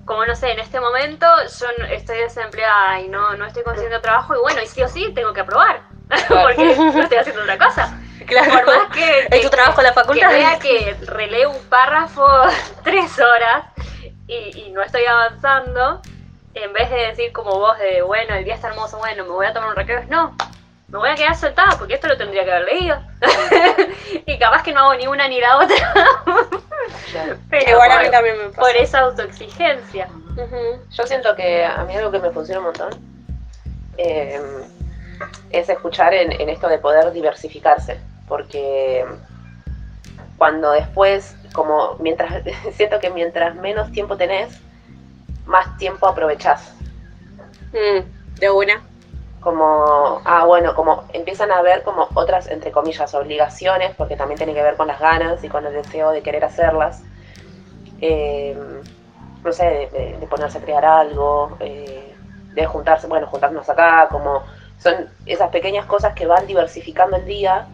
[0.04, 1.26] como no sé, en este momento
[1.60, 5.12] yo estoy desempleada y no, no estoy consiguiendo trabajo y bueno, y sí o sí
[5.14, 5.80] tengo que aprobar.
[6.28, 8.00] Porque no estoy haciendo otra cosa.
[8.26, 12.26] Por más que, es tu trabajo en la que facultad vea que releo un párrafo
[12.84, 13.66] tres horas
[14.26, 16.00] y, y no estoy avanzando,
[16.54, 19.46] en vez de decir como vos de, bueno, el día está hermoso, bueno, me voy
[19.46, 20.34] a tomar un recreo, no,
[20.88, 22.98] me voy a quedar soltada porque esto lo tendría que haber leído.
[24.26, 25.76] y capaz que no hago ni una ni la otra.
[27.10, 27.36] Claro.
[27.50, 30.08] Pero igual a mí por, también me pasa por esa autoexigencia.
[30.90, 33.14] Yo siento que a mí algo que me funciona un montón
[33.98, 34.40] eh,
[35.50, 39.04] es escuchar en, en esto de poder diversificarse, porque
[40.36, 44.62] cuando después, como mientras, siento que mientras menos tiempo tenés,
[45.46, 46.76] más tiempo aprovechás.
[47.72, 48.00] Mm,
[48.38, 48.82] de una
[49.40, 54.54] Como, ah, bueno, como empiezan a ver como otras, entre comillas, obligaciones, porque también tiene
[54.54, 57.04] que ver con las ganas y con el deseo de querer hacerlas.
[57.98, 58.56] Eh,
[59.44, 62.18] no sé, de, de- de ponerse a crear algo, eh,
[62.52, 64.44] de juntarse, bueno, juntarnos acá, como
[64.82, 67.66] son esas pequeñas cosas que van diversificando el día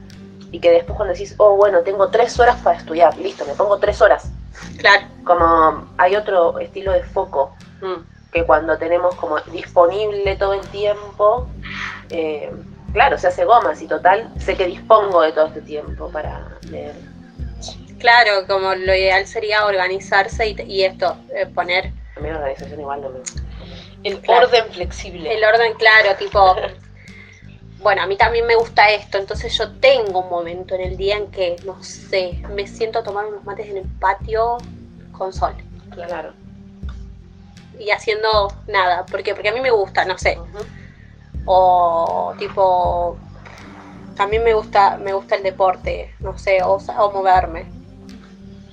[0.53, 3.79] y que después cuando decís, oh, bueno, tengo tres horas para estudiar, listo, me pongo
[3.79, 4.31] tres horas.
[4.79, 8.03] claro Como hay otro estilo de foco Mm.
[8.33, 11.49] que cuando tenemos como disponible todo el tiempo,
[12.11, 12.53] eh,
[12.93, 16.95] claro, se hace gomas y total, sé que dispongo de todo este tiempo para leer.
[17.99, 22.81] Claro, como lo ideal sería organizarse y, y esto, eh, poner A mí la organización
[22.81, 23.19] igual no me...
[24.05, 24.47] El Claro.
[24.47, 25.35] orden flexible.
[25.35, 26.57] el orden claro, tipo,
[27.83, 31.17] bueno, a mí también me gusta esto, entonces yo tengo un momento en el día
[31.17, 34.59] en que, no sé, me siento a tomar unos mates en el patio
[35.13, 35.55] con sol
[35.91, 36.33] Claro.
[37.79, 40.39] y haciendo nada, porque porque a mí me gusta, no sé,
[41.47, 43.17] o tipo,
[44.17, 47.65] también me gusta me gusta el deporte, no sé, o, o moverme.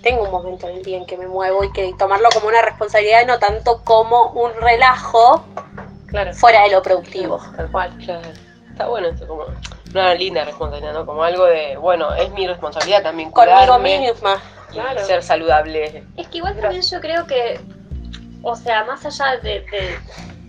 [0.04, 2.62] Tengo un momento en el día en que me muevo y que tomarlo como una
[2.62, 5.46] responsabilidad, no tanto como un relajo
[6.08, 6.34] Claro.
[6.34, 7.39] fuera de lo productivo.
[7.56, 7.98] Tal cual.
[7.98, 8.30] Claro.
[8.78, 9.46] Está bueno esto, como
[9.92, 11.04] una linda responsabilidad, ¿no?
[11.08, 14.40] Como algo de, bueno, es mi responsabilidad también Conmigo cuidarme misma.
[14.70, 15.00] y Claro.
[15.00, 16.04] ser saludable.
[16.16, 17.60] Es que igual también yo creo que,
[18.44, 19.98] o sea, más allá de, de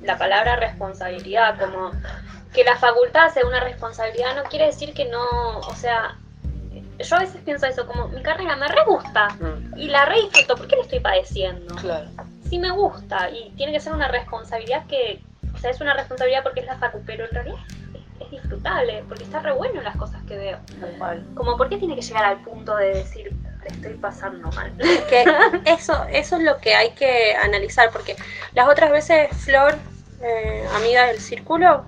[0.02, 1.90] la palabra responsabilidad, como
[2.52, 6.14] que la facultad sea una responsabilidad no quiere decir que no, o sea,
[6.98, 10.16] yo a veces pienso eso, como mi carrera me re gusta Mm, y la re
[10.20, 11.74] disfruto, ¿por qué la estoy padeciendo?
[11.76, 12.10] Claro.
[12.50, 15.22] Sí me gusta y tiene que ser una responsabilidad que,
[15.54, 17.56] o sea, es una responsabilidad porque es la facu, pero en realidad
[18.20, 20.58] es, disfrutable, porque está re bueno las cosas que veo.
[20.80, 21.26] Tal cual.
[21.34, 24.72] Como, ¿por qué tiene que llegar al punto de decir, le estoy pasando mal?
[25.08, 25.24] que
[25.64, 28.16] eso, eso es lo que hay que analizar, porque
[28.54, 29.76] las otras veces Flor,
[30.22, 31.84] eh, amiga del círculo,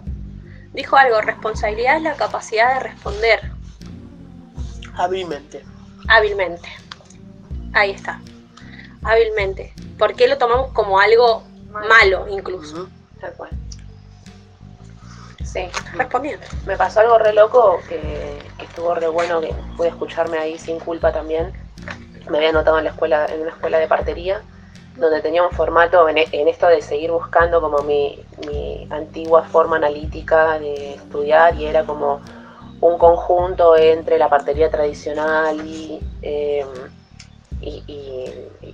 [0.72, 3.40] dijo algo, responsabilidad es la capacidad de responder
[4.96, 5.64] Hábilmente.
[6.08, 6.68] hábilmente.
[7.72, 8.20] Ahí está,
[9.02, 9.72] hábilmente.
[9.98, 11.44] ¿Por qué lo tomamos como algo
[11.88, 12.88] malo incluso?
[13.20, 13.50] Tal cual.
[15.52, 16.46] Sí, respondiendo.
[16.64, 20.78] Me pasó algo re loco que, que estuvo re bueno, que pude escucharme ahí sin
[20.78, 21.52] culpa también.
[22.28, 24.42] Me había anotado en la escuela, en una escuela de partería,
[24.94, 29.44] donde tenía un formato en, e- en esto de seguir buscando como mi, mi antigua
[29.44, 32.22] forma analítica de estudiar y era como
[32.80, 36.66] un conjunto entre la partería tradicional y, eh,
[37.60, 37.84] y,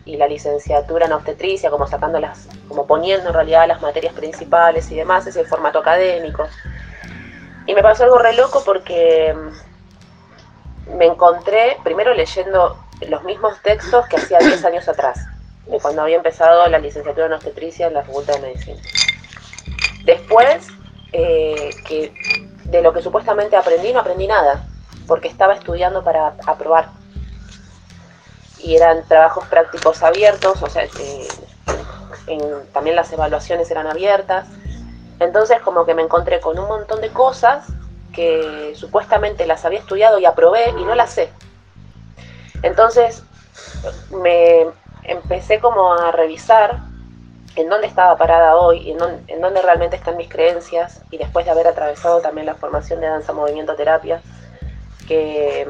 [0.04, 4.90] y- la licenciatura en obstetricia, como sacando las, como poniendo en realidad las materias principales
[4.90, 6.48] y demás, ese formato académico.
[7.66, 14.06] Y me pasó algo re loco porque mm, me encontré primero leyendo los mismos textos
[14.08, 15.28] que hacía 10 años atrás,
[15.66, 18.82] de cuando había empezado la licenciatura en obstetricia en la Facultad de Medicina.
[20.02, 20.72] Después,
[21.12, 21.80] eh,
[22.64, 24.68] de lo que supuestamente aprendí, no aprendí nada,
[25.06, 26.90] porque estaba estudiando para aprobar.
[28.62, 31.28] Y eran trabajos prácticos abiertos, o sea, eh,
[32.72, 34.48] también las evaluaciones eran abiertas.
[35.20, 37.66] Entonces como que me encontré con un montón de cosas
[38.12, 41.30] que supuestamente las había estudiado y aprobé y no las sé.
[42.62, 43.22] Entonces
[44.10, 44.66] me
[45.04, 46.80] empecé como a revisar
[47.54, 51.46] en dónde estaba parada hoy en dónde, en dónde realmente están mis creencias y después
[51.46, 54.20] de haber atravesado también la formación de danza, movimiento, terapia,
[55.08, 55.66] que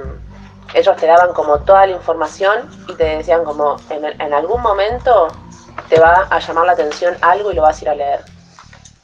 [0.74, 5.28] ellos te daban como toda la información y te decían como en, algún momento
[5.88, 8.20] te va a llamar la atención algo y lo vas a ir a leer.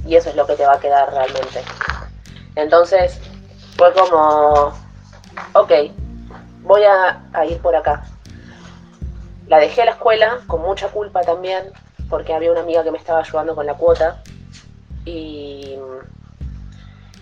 [0.05, 1.63] Y eso es lo que te va a quedar realmente.
[2.57, 3.21] Entonces
[3.77, 4.73] fue como,
[5.53, 5.73] ok,
[6.63, 8.05] voy a, a ir por acá.
[9.47, 11.73] La dejé a la escuela con mucha culpa también,
[12.09, 14.23] porque había una amiga que me estaba ayudando con la cuota.
[15.05, 15.72] Y,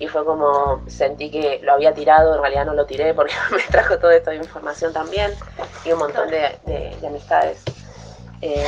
[0.01, 3.63] y fue como, sentí que lo había tirado, en realidad no lo tiré porque me
[3.71, 5.33] trajo toda esta información también
[5.85, 7.63] y un montón de, de- de amistades.
[8.41, 8.65] Eh,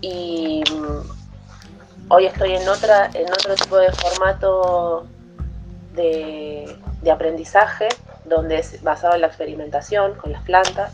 [0.00, 5.06] y mm, hoy estoy en otra en otro tipo de formato
[5.94, 7.86] de, de aprendizaje
[8.24, 10.92] donde es basado en la experimentación con las plantas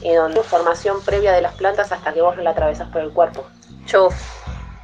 [0.00, 3.12] y donde hay formación previa de las plantas hasta que vos la atravesas por el
[3.12, 3.44] cuerpo.
[3.84, 4.14] Chuf.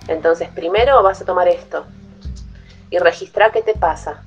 [0.09, 1.87] Entonces, primero vas a tomar esto
[2.91, 4.23] y registrar qué te pasa.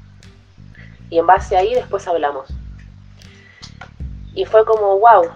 [1.10, 2.50] Y en base ahí después hablamos.
[4.34, 5.30] Y fue como, wow.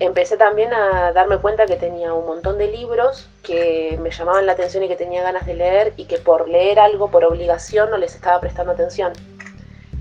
[0.00, 4.52] Empecé también a darme cuenta que tenía un montón de libros que me llamaban la
[4.52, 7.98] atención y que tenía ganas de leer y que por leer algo por obligación no
[7.98, 9.12] les estaba prestando atención.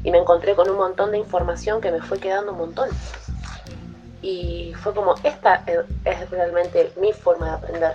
[0.04, 2.90] Y me encontré con un montón de información que me fue quedando un montón.
[4.22, 7.94] Y fue como, esta es- es realmente mi forma de aprender.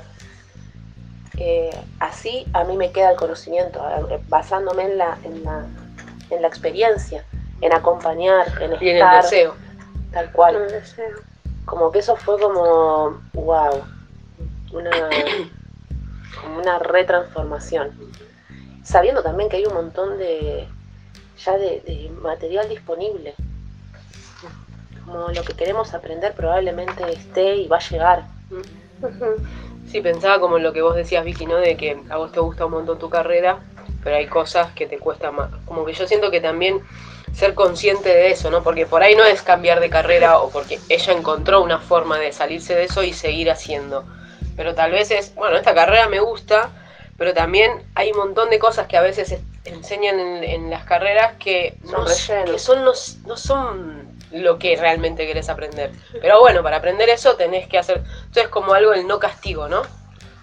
[1.40, 1.70] Eh,
[2.00, 3.80] así a mí me queda el conocimiento,
[4.28, 5.66] basándome en la, en la,
[6.30, 7.24] en la experiencia,
[7.60, 9.54] en acompañar, en Y en el estar, deseo.
[10.12, 10.68] tal cual.
[11.64, 13.84] Como que eso fue como, wow,
[14.72, 14.90] una,
[16.42, 17.92] como una retransformación.
[18.82, 20.66] Sabiendo también que hay un montón de,
[21.44, 23.34] ya de, de material disponible.
[25.04, 28.24] Como lo que queremos aprender probablemente esté y va a llegar.
[29.90, 31.56] Sí, pensaba como lo que vos decías, Vicky, ¿no?
[31.56, 33.58] De que a vos te gusta un montón tu carrera,
[34.02, 35.50] pero hay cosas que te cuestan más.
[35.64, 36.82] Como que yo siento que también
[37.32, 38.62] ser consciente de eso, ¿no?
[38.62, 42.32] Porque por ahí no es cambiar de carrera o porque ella encontró una forma de
[42.32, 44.06] salirse de eso y seguir haciendo.
[44.56, 46.70] Pero tal vez es, bueno, esta carrera me gusta,
[47.16, 50.84] pero también hay un montón de cosas que a veces es- enseñan en, en las
[50.84, 52.92] carreras que, no, que son, no,
[53.26, 53.97] no son
[54.32, 55.92] lo que realmente querés aprender.
[56.20, 59.68] Pero bueno, para aprender eso tenés que hacer, entonces es como algo del no castigo,
[59.68, 59.82] ¿no?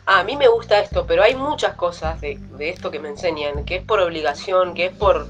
[0.07, 3.09] Ah, a mí me gusta esto, pero hay muchas cosas de, de esto que me
[3.09, 5.27] enseñan, que es por obligación, que es por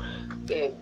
[0.50, 0.74] eh,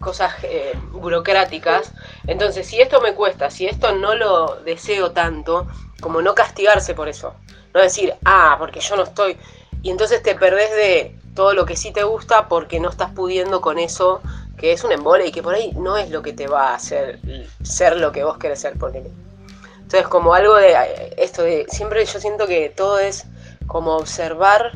[0.00, 1.92] cosas eh, burocráticas.
[2.26, 5.66] Entonces, si esto me cuesta, si esto no lo deseo tanto,
[6.00, 7.34] como no castigarse por eso.
[7.72, 9.38] No decir, ah, porque yo no estoy.
[9.82, 13.60] Y entonces te perdés de todo lo que sí te gusta porque no estás pudiendo
[13.62, 14.20] con eso,
[14.62, 16.74] que es un embole y que por ahí no es lo que te va a
[16.76, 17.18] hacer
[17.64, 19.10] ser lo que vos querés ser, ponele.
[19.80, 21.66] Entonces, como algo de eh, esto de.
[21.68, 23.24] Siempre yo siento que todo es
[23.66, 24.70] como observar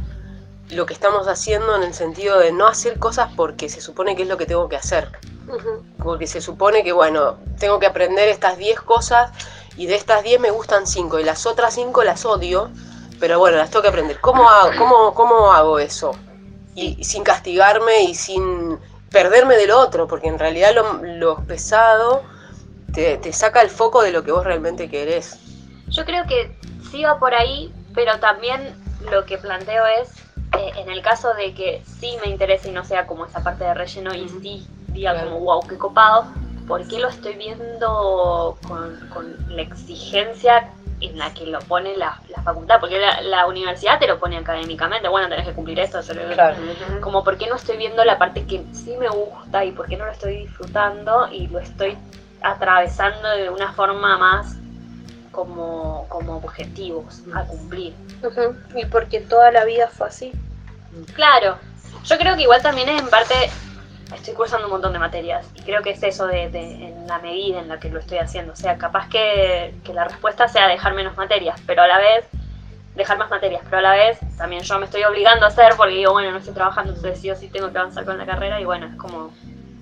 [0.71, 4.23] lo que estamos haciendo en el sentido de no hacer cosas porque se supone que
[4.23, 5.09] es lo que tengo que hacer.
[6.03, 9.31] Porque se supone que, bueno, tengo que aprender estas 10 cosas
[9.77, 12.71] y de estas 10 me gustan 5 y las otras 5 las odio.
[13.21, 14.21] pero bueno, las tengo que aprender.
[14.21, 16.11] ¿Cómo hago, cómo, cómo hago eso?
[16.75, 18.77] Y, y sin castigarme y sin
[19.11, 22.23] perderme del otro, porque en realidad lo, lo pesado
[22.93, 25.39] te, te saca el foco de lo que vos realmente querés.
[25.91, 26.51] Yo creo que
[26.91, 28.75] sí va por ahí, pero también
[29.11, 30.11] lo que planteo es,
[30.59, 33.65] eh, en el caso de que sí me interese y no sea como esa parte
[33.65, 35.31] de relleno y sí diga Claro.
[35.31, 36.27] como, wow, qué copado,
[36.67, 40.69] ¿por qué lo estoy viendo con, con la exigencia
[41.01, 42.81] en la que lo pone la, la facultad?
[42.81, 46.37] Porque la, la universidad te lo pone académicamente, bueno, tenés que cumplir esto, hacer
[47.01, 49.97] como por qué no estoy viendo la parte que sí me gusta y por qué
[49.97, 51.97] no lo estoy disfrutando y lo estoy
[52.43, 54.57] atravesando de una forma más
[55.33, 57.95] como, como objetivos a cumplir.
[58.75, 60.33] Y porque toda la vida fue así.
[61.15, 61.59] Claro,
[62.05, 63.35] yo creo que igual también es en parte,
[64.15, 67.19] estoy cursando un montón de materias y creo que es eso de, de- en la
[67.19, 68.53] medida en la que lo estoy haciendo.
[68.53, 72.25] O sea, capaz que, que la respuesta sea dejar menos materias, pero a la vez
[72.95, 75.95] dejar más materias, pero a la vez también yo me estoy obligando a hacer porque
[75.95, 78.59] digo, bueno, no estoy trabajando, entonces sí o sí tengo que avanzar con la carrera
[78.61, 79.33] y bueno, es como,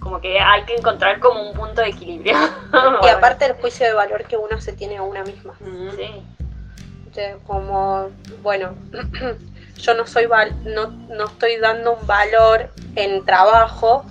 [0.01, 2.35] como que hay que encontrar como un punto de equilibrio.
[3.05, 5.55] Y aparte el juicio de valor que uno se tiene a una misma.
[5.97, 7.31] Sí.
[7.47, 8.11] como,
[8.43, 8.75] bueno,
[9.79, 14.05] yo no soy val no, no estoy dando un valor en trabajo,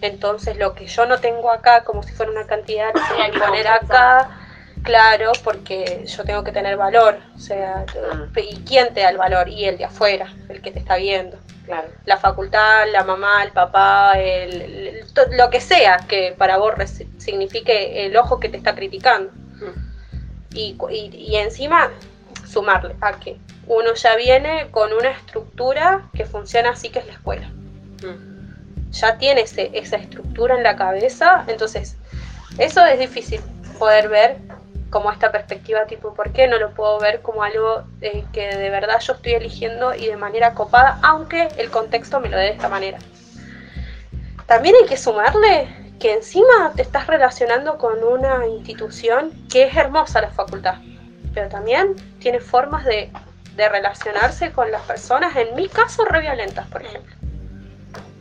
[0.00, 3.38] entonces lo que yo no tengo acá, como si fuera una cantidad, lo tengo que
[3.40, 4.30] poner acá,
[4.82, 7.84] claro, porque yo tengo que tener valor, o sea,
[8.36, 9.48] ¿y quién te da el valor?
[9.48, 11.38] Y el de afuera, el que te está viendo.
[11.64, 11.88] Claro.
[12.04, 16.74] La facultad, la mamá, el papá, el, lo que sea que para vos
[17.18, 19.32] signifique el ojo que te está criticando.
[20.54, 21.90] Y, cu- y, y encima
[22.46, 27.12] sumarle a que uno ya viene con una estructura que funciona así que es la
[27.14, 27.50] escuela.
[28.92, 31.96] Ya tiene ese- esa estructura en la cabeza, entonces
[32.58, 33.40] eso es difícil
[33.78, 34.38] poder ver
[34.90, 38.70] como esta perspectiva tipo, ¿por qué no lo puedo ver como algo eh, que de
[38.70, 42.50] verdad yo estoy eligiendo y de manera copada, aunque el contexto me lo dé de
[42.50, 42.98] esta manera?
[44.46, 45.68] También hay que sumarle
[45.98, 50.76] que encima te estás relacionando con una institución que es hermosa la facultad,
[51.34, 53.10] pero también tiene formas de,
[53.56, 57.15] de relacionarse con las personas, en mi caso, re violentas, por ejemplo.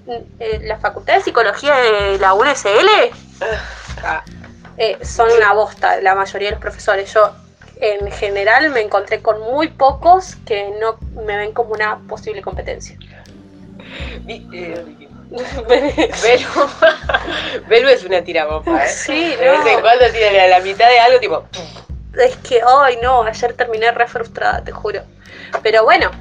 [0.05, 3.11] Mm, eh, La facultad de psicología de la UNSL
[4.03, 4.23] Ah,
[4.77, 7.11] eh, son una bosta, la mayoría de los profesores.
[7.13, 7.31] Yo,
[7.81, 12.97] en general, me encontré con muy pocos que no me ven como una posible competencia.
[14.27, 14.85] eh,
[15.67, 16.47] Belu,
[17.67, 18.87] Belu es una tirabopa, ¿eh?
[18.89, 19.81] Sí, De vez en no.
[19.81, 21.45] cuando tira la, la mitad de algo, tipo.
[22.17, 25.01] Es que, ay, no, ayer terminé re frustrada, te juro.
[25.63, 26.11] Pero bueno,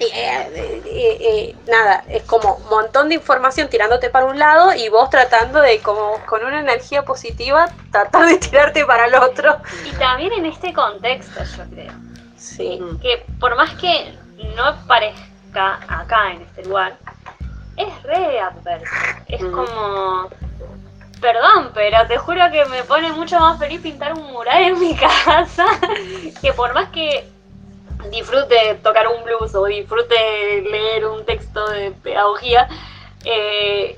[0.00, 5.60] eh, nada, es como un montón de información tirándote para un lado y vos tratando
[5.60, 9.56] de, como con una energía positiva, tratar de tirarte para el otro.
[9.84, 11.92] Y también en este contexto, yo creo.
[12.36, 12.80] Sí.
[13.02, 14.14] que por más que
[14.56, 16.96] no parezca acá en este lugar,
[17.76, 18.94] es re adverso.
[19.28, 20.28] Es como.
[21.20, 24.96] Perdón, pero te juro que me pone mucho más feliz pintar un mural en mi
[25.24, 25.66] casa
[26.40, 27.28] que por más que
[28.10, 32.68] disfrute tocar un blues o disfrute leer un texto de pedagogía,
[33.24, 33.96] eh,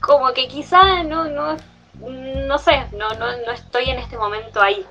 [0.00, 1.56] como que quizá no, no,
[2.00, 4.84] no sé, no, no, no estoy en este momento ahí.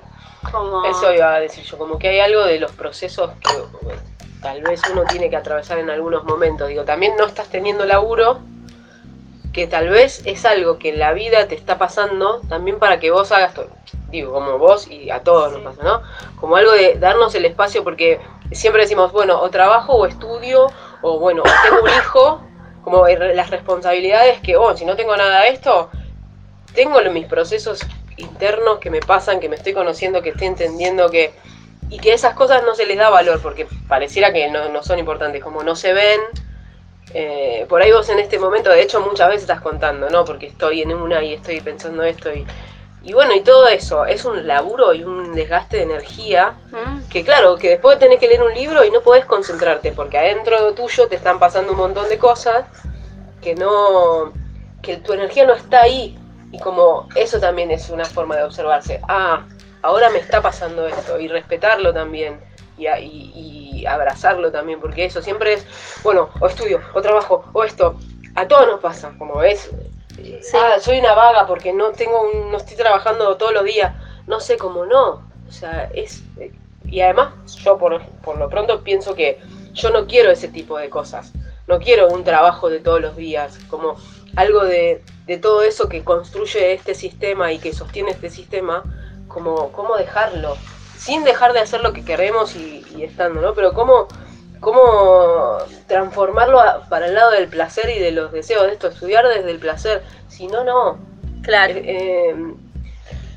[0.52, 0.84] Como...
[0.84, 4.00] Eso iba a decir yo, como que hay algo de los procesos que bueno,
[4.40, 6.68] tal vez uno tiene que atravesar en algunos momentos.
[6.68, 8.40] Digo, también no estás teniendo laburo,
[9.52, 13.10] que tal vez es algo que en la vida te está pasando también para que
[13.10, 13.54] vos hagas.
[14.10, 16.02] Digo, como vos y a todos nos pasa, ¿no?
[16.38, 18.20] Como algo de darnos el espacio, porque
[18.52, 20.66] siempre decimos, bueno, o trabajo o estudio,
[21.02, 22.40] o bueno, tengo un hijo,
[22.82, 25.90] como las responsabilidades que, oh, si no tengo nada de esto,
[26.74, 27.80] tengo mis procesos
[28.16, 31.34] internos que me pasan, que me estoy conociendo, que estoy entendiendo que...
[31.88, 34.98] Y que esas cosas no se les da valor porque pareciera que no, no son
[34.98, 36.20] importantes, como no se ven.
[37.14, 40.24] eh, por ahí vos en este momento, de hecho muchas veces estás contando, ¿no?
[40.24, 42.44] Porque estoy en una y estoy pensando esto y...
[43.04, 46.54] Y bueno, y todo eso, es un laburo y un desgaste de energía
[47.16, 50.74] que claro, que después tenés que leer un libro y no podés concentrarte porque adentro
[50.74, 52.66] tuyo te están pasando un montón de cosas
[53.40, 54.34] que no,
[54.82, 56.18] que tu energía no está ahí.
[56.52, 59.46] Y como eso también es una forma de observarse, ah,
[59.80, 62.38] ahora me está pasando esto y respetarlo también
[62.76, 65.66] y, y- y abrazarlo también porque eso siempre es,
[66.04, 67.96] bueno, o estudio, o trabajo, o esto,
[68.34, 69.70] a todos nos pasa, como es,
[70.54, 73.94] ah, soy una vaga porque no tengo, un- no estoy trabajando todos los días,
[74.26, 76.22] no sé cómo no, o sea, es
[76.84, 77.32] y además,
[77.64, 79.38] yo por, por lo pronto pienso que
[79.74, 81.32] yo no quiero ese tipo de cosas.
[81.66, 83.96] No quiero un trabajo de todos los días, como
[84.36, 88.84] algo de, de todo eso que construye este sistema y que sostiene este sistema,
[89.28, 90.56] como cómo dejarlo.
[90.96, 93.54] sin dejar de hacer lo que queremos y, y estando, ¿no?
[93.54, 94.08] Pero cómo,
[94.60, 99.26] cómo transformarlo a- para el lado del placer y de los deseos de esto, estudiar
[99.28, 100.98] desde el placer, si no, no.
[101.42, 101.74] Claro.
[101.74, 102.54] Eh, eh,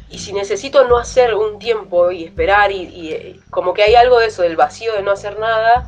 [0.09, 3.95] y si necesito no hacer un tiempo y esperar y, y, eh, como que hay
[3.95, 5.87] algo de eso, del vacío de no hacer nada,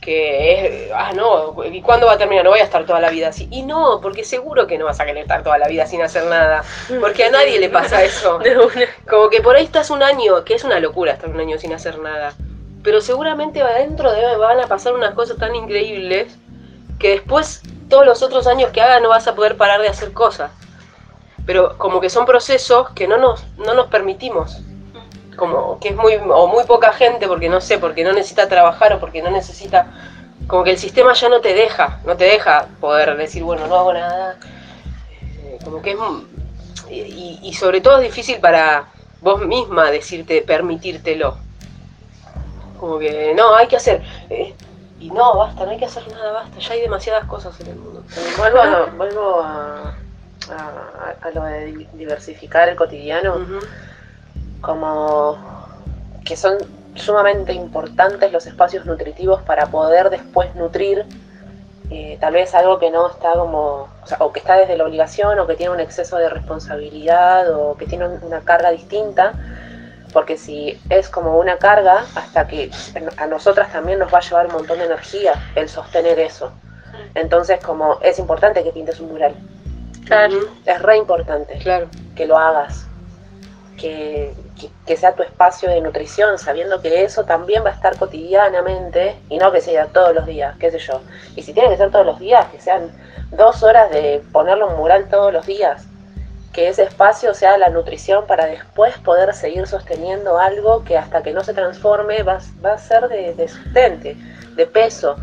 [0.00, 2.44] que es, ah, no, ¿y cuándo va a terminar?
[2.44, 3.48] No voy a estar toda la vida así.
[3.50, 6.24] Y no, porque seguro que no vas a querer estar toda la vida sin hacer
[6.24, 6.64] nada,
[7.00, 8.40] porque a nadie le pasa eso.
[9.08, 11.72] Como que por ahí estás un año, que es una locura estar un año sin
[11.72, 12.32] hacer nada.
[12.82, 16.34] Pero seguramente adentro de van a pasar unas cosas tan increíbles
[16.98, 20.12] que después todos los otros años que hagas no vas a poder parar de hacer
[20.12, 20.50] cosas.
[21.46, 24.58] Pero como que son procesos que no nos, no nos permitimos.
[25.36, 28.92] Como que es muy, o muy poca gente, porque no sé, porque no necesita trabajar
[28.92, 29.86] o porque no necesita.
[30.46, 33.74] Como que el sistema ya no te deja, no te deja poder decir, bueno, no
[33.76, 34.38] hago nada.
[35.22, 35.98] Eh, Como que es.
[36.90, 38.88] Y, y sobre todo es difícil para
[39.20, 41.38] vos misma decirte, permitírtelo.
[42.78, 44.02] Como que no, hay que hacer.
[44.28, 44.54] eh,
[44.98, 47.76] y no, basta, no hay que hacer nada, basta, ya hay demasiadas cosas en el
[47.76, 48.02] mundo.
[48.36, 49.94] Vuelvo, a vuelvo a,
[50.52, 53.58] a- a lo de di- diversificar el cotidiano, Ujú.
[54.60, 55.38] como
[56.24, 56.58] que son
[56.94, 61.04] sumamente importantes los espacios nutritivos para poder después nutrir
[61.92, 64.84] eh, tal vez algo que no está como, o, sea, o que está desde la
[64.84, 69.32] obligación, o que tiene un exceso de responsabilidad, o que tiene un- una carga distinta,
[70.12, 72.70] porque si es como una carga, hasta que
[73.16, 76.52] a nosotras también nos va a llevar un montón de energía el sostener eso.
[77.16, 79.34] Entonces, como es importante que pintes un mural,
[80.10, 80.36] Claro.
[80.66, 81.88] Es re importante Claro.
[82.16, 82.86] que lo hagas,
[83.76, 87.96] que, que- que sea tu espacio de nutrición, sabiendo que eso también va a estar
[87.96, 91.00] cotidianamente y no que sea todos los días, qué sé yo.
[91.36, 92.90] Y si tiene que ser todos los días, que sean
[93.30, 95.86] dos horas de ponerle un mural todos los días,
[96.52, 101.32] que ese espacio sea la nutrición para después poder seguir sosteniendo algo que hasta que
[101.32, 104.16] no se transforme va, va a ser de, de sustente,
[104.56, 105.16] de peso.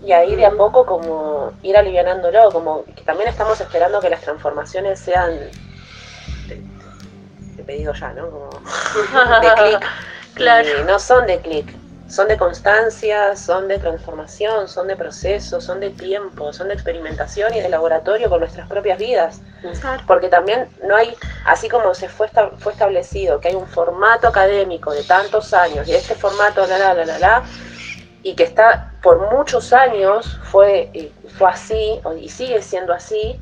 [0.00, 4.22] Y ahí de a poco como ir alivianándolo, como que también estamos esperando que las
[4.22, 5.52] transformaciones sean
[6.48, 6.66] de,
[7.56, 8.30] de pedido ya, ¿no?
[8.30, 8.62] Como
[9.40, 9.92] de clic.
[10.34, 10.68] Claro.
[10.76, 15.80] Y no son de clic, son de constancia, son de transformación, son de proceso, son
[15.80, 19.42] de tiempo, son de experimentación y de laboratorio con nuestras propias vidas.
[20.06, 24.28] Porque también no hay, así como se fue, esta- fue establecido que hay un formato
[24.28, 27.44] académico de tantos años y este formato, la, la, la, la, la,
[28.22, 33.40] y que está por muchos años fue, eh, fue así y sigue siendo así,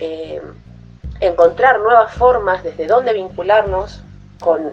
[0.00, 0.40] eh,
[1.20, 4.00] encontrar nuevas formas desde dónde vincularnos
[4.40, 4.72] con,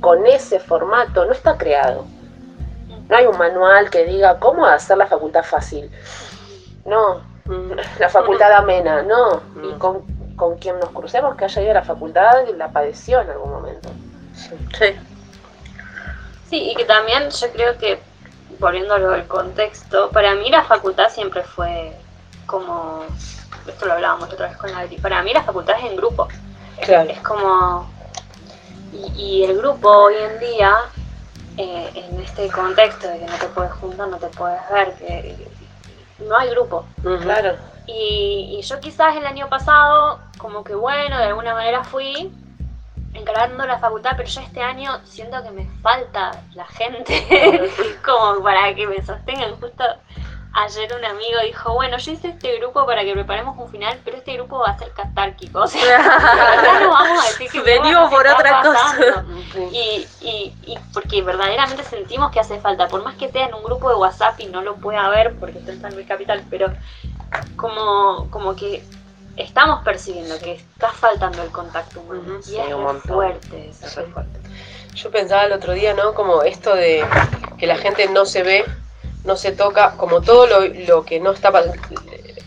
[0.00, 2.04] con ese formato no está creado.
[3.08, 5.90] No hay un manual que diga cómo hacer la facultad fácil.
[6.84, 7.72] No, Mm.
[7.98, 9.42] la facultad amena, no.
[9.62, 9.78] Y Mm.
[9.78, 10.02] con,
[10.36, 13.90] con quien nos crucemos que haya ido a la facultad la padeció en algún momento.
[14.78, 14.96] Sí.
[16.48, 18.00] Sí, y que también yo creo que,
[18.58, 21.96] volviéndolo al contexto, para mí la facultad siempre fue
[22.46, 23.04] como,
[23.66, 26.28] esto lo hablábamos otra vez con la para mí la facultad es en grupo,
[26.84, 27.10] Claro.
[27.10, 27.88] es como,
[28.92, 30.74] y, y el grupo hoy en día,
[31.56, 35.48] eh, en este contexto de que no te puedes juntar, no te puedes ver, que
[36.18, 36.84] no hay grupo.
[37.22, 37.56] Claro.
[37.86, 42.32] Y, y yo quizás el año pasado, como que bueno, de alguna manera fui
[43.14, 47.70] encarando la facultad, pero yo este año siento que me falta la gente
[48.04, 49.58] como para que me sostengan.
[49.60, 49.84] Justo
[50.54, 54.16] ayer un amigo dijo, bueno, yo hice este grupo para que preparemos un final, pero
[54.16, 55.60] este grupo va a ser catárquico.
[55.64, 55.98] O sea,
[56.80, 59.24] no vamos a decir que Venimos por otra cosa.
[59.72, 63.64] Y, y, y porque verdaderamente sentimos que hace falta, por más que sea en un
[63.64, 66.72] grupo de WhatsApp y no lo pueda ver porque está en San Luis Capital, pero
[67.56, 68.84] como, como que
[69.36, 72.38] estamos percibiendo que está faltando el contacto humano.
[72.40, 73.86] Y sí, es un fuerte eso.
[73.86, 74.38] Eso es fuerte.
[74.94, 76.14] Yo pensaba el otro día, ¿no?
[76.14, 77.04] Como esto de
[77.58, 78.64] que la gente no se ve,
[79.24, 81.52] no se toca, como todo lo, lo que no está...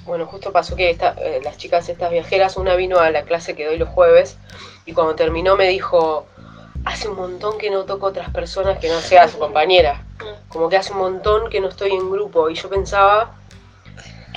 [0.05, 3.55] Bueno, justo pasó que esta- eh, las chicas estas viajeras, una vino a la clase
[3.55, 4.37] que doy los jueves
[4.85, 6.25] y cuando terminó me dijo,
[6.85, 10.05] hace un montón que no toco otras personas que no sea su compañera.
[10.47, 13.35] Como que hace un montón que no estoy en grupo y yo pensaba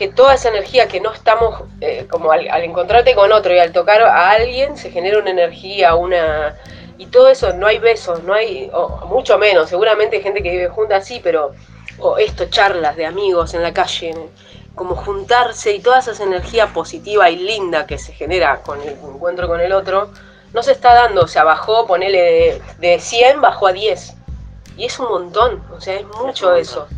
[0.01, 3.59] que toda esa energía que no estamos, eh, como al, al encontrarte con otro y
[3.59, 6.57] al tocar a alguien, se genera una energía, una...
[6.97, 10.53] Y todo eso, no hay besos, no hay, o mucho menos, seguramente hay gente que
[10.53, 11.53] vive junta sí, pero,
[11.99, 14.15] o esto, charlas de amigos en la calle,
[14.75, 19.49] como juntarse y toda esa energía positiva y linda que se genera con el encuentro
[19.49, 20.13] con el otro,
[20.55, 24.15] no se está dando, o sea, bajó, ponele de, de 100, bajó a 10.
[24.79, 26.89] Y es un montón, o sea, es mucho un eso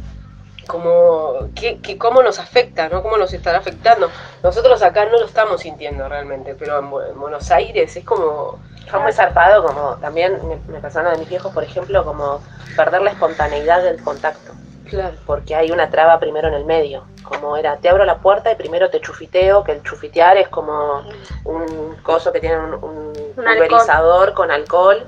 [0.66, 3.02] como que, que cómo nos afecta, ¿no?
[3.02, 4.10] Cómo nos estará afectando.
[4.42, 8.58] Nosotros acá no lo estamos sintiendo realmente, pero en, Bu- en Buenos Aires es como
[8.88, 12.40] Fue muy zarpado, como también me, me pasó lo de mis viejos, por ejemplo, como
[12.76, 14.52] perder la espontaneidad del contacto.
[14.90, 15.14] Claro.
[15.24, 17.04] porque hay una traba primero en el medio.
[17.24, 21.02] Como era, te abro la puerta y primero te chufiteo, que el chufitear es como
[21.44, 25.06] un coso que tiene un, un pulverizador con alcohol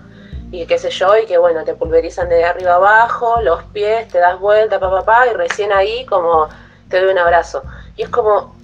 [0.55, 4.19] y qué sé yo, y que bueno, te pulverizan de arriba abajo, los pies, te
[4.19, 6.49] das vuelta, pa, pa, pa, y recién ahí como
[6.89, 7.65] te doy un abrazo.
[7.97, 8.55] Y es como,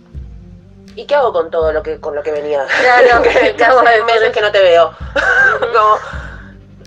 [0.95, 2.65] ¿y qué hago con todo lo que, con lo que venía?
[2.81, 4.93] Claro, que, que hace meses que no te veo.
[5.61, 5.97] como,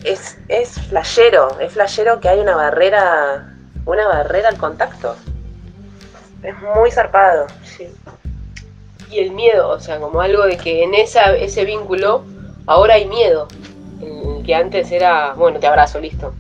[0.06, 3.54] es, es flashero, es flashero que hay una barrera,
[3.86, 5.18] una barrera al contacto.
[6.44, 7.48] Es muy zarpado.
[7.64, 7.94] Sí.
[9.10, 12.24] Y el miedo, o sea, como algo de que en esa, ese vínculo
[12.68, 13.50] ahora hay miedo.
[14.02, 16.34] En que antes era, bueno, te abrazo, listo.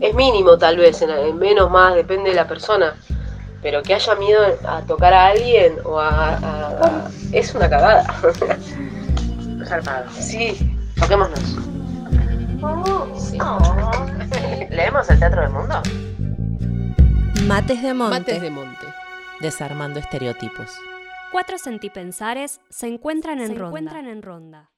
[0.00, 2.94] Es mínimo tal vez, en, en menos más, depende de la persona.
[3.60, 6.08] Pero que haya miedo a tocar a alguien o a...
[6.36, 8.04] a- a- es una cagada.
[9.66, 10.04] Zarpado.
[10.12, 10.74] sí.
[10.98, 11.40] Toquémonos.
[13.16, 13.38] Sí.
[14.70, 15.82] ¿Leemos el Teatro del Mundo?
[17.46, 18.18] Mates de Monte.
[18.18, 18.86] Mates de Monte.
[19.40, 20.70] Desarmando estereotipos.
[21.32, 23.66] Cuatro sentipensares se encuentran en Se ronda.
[23.66, 24.70] encuentran en ronda.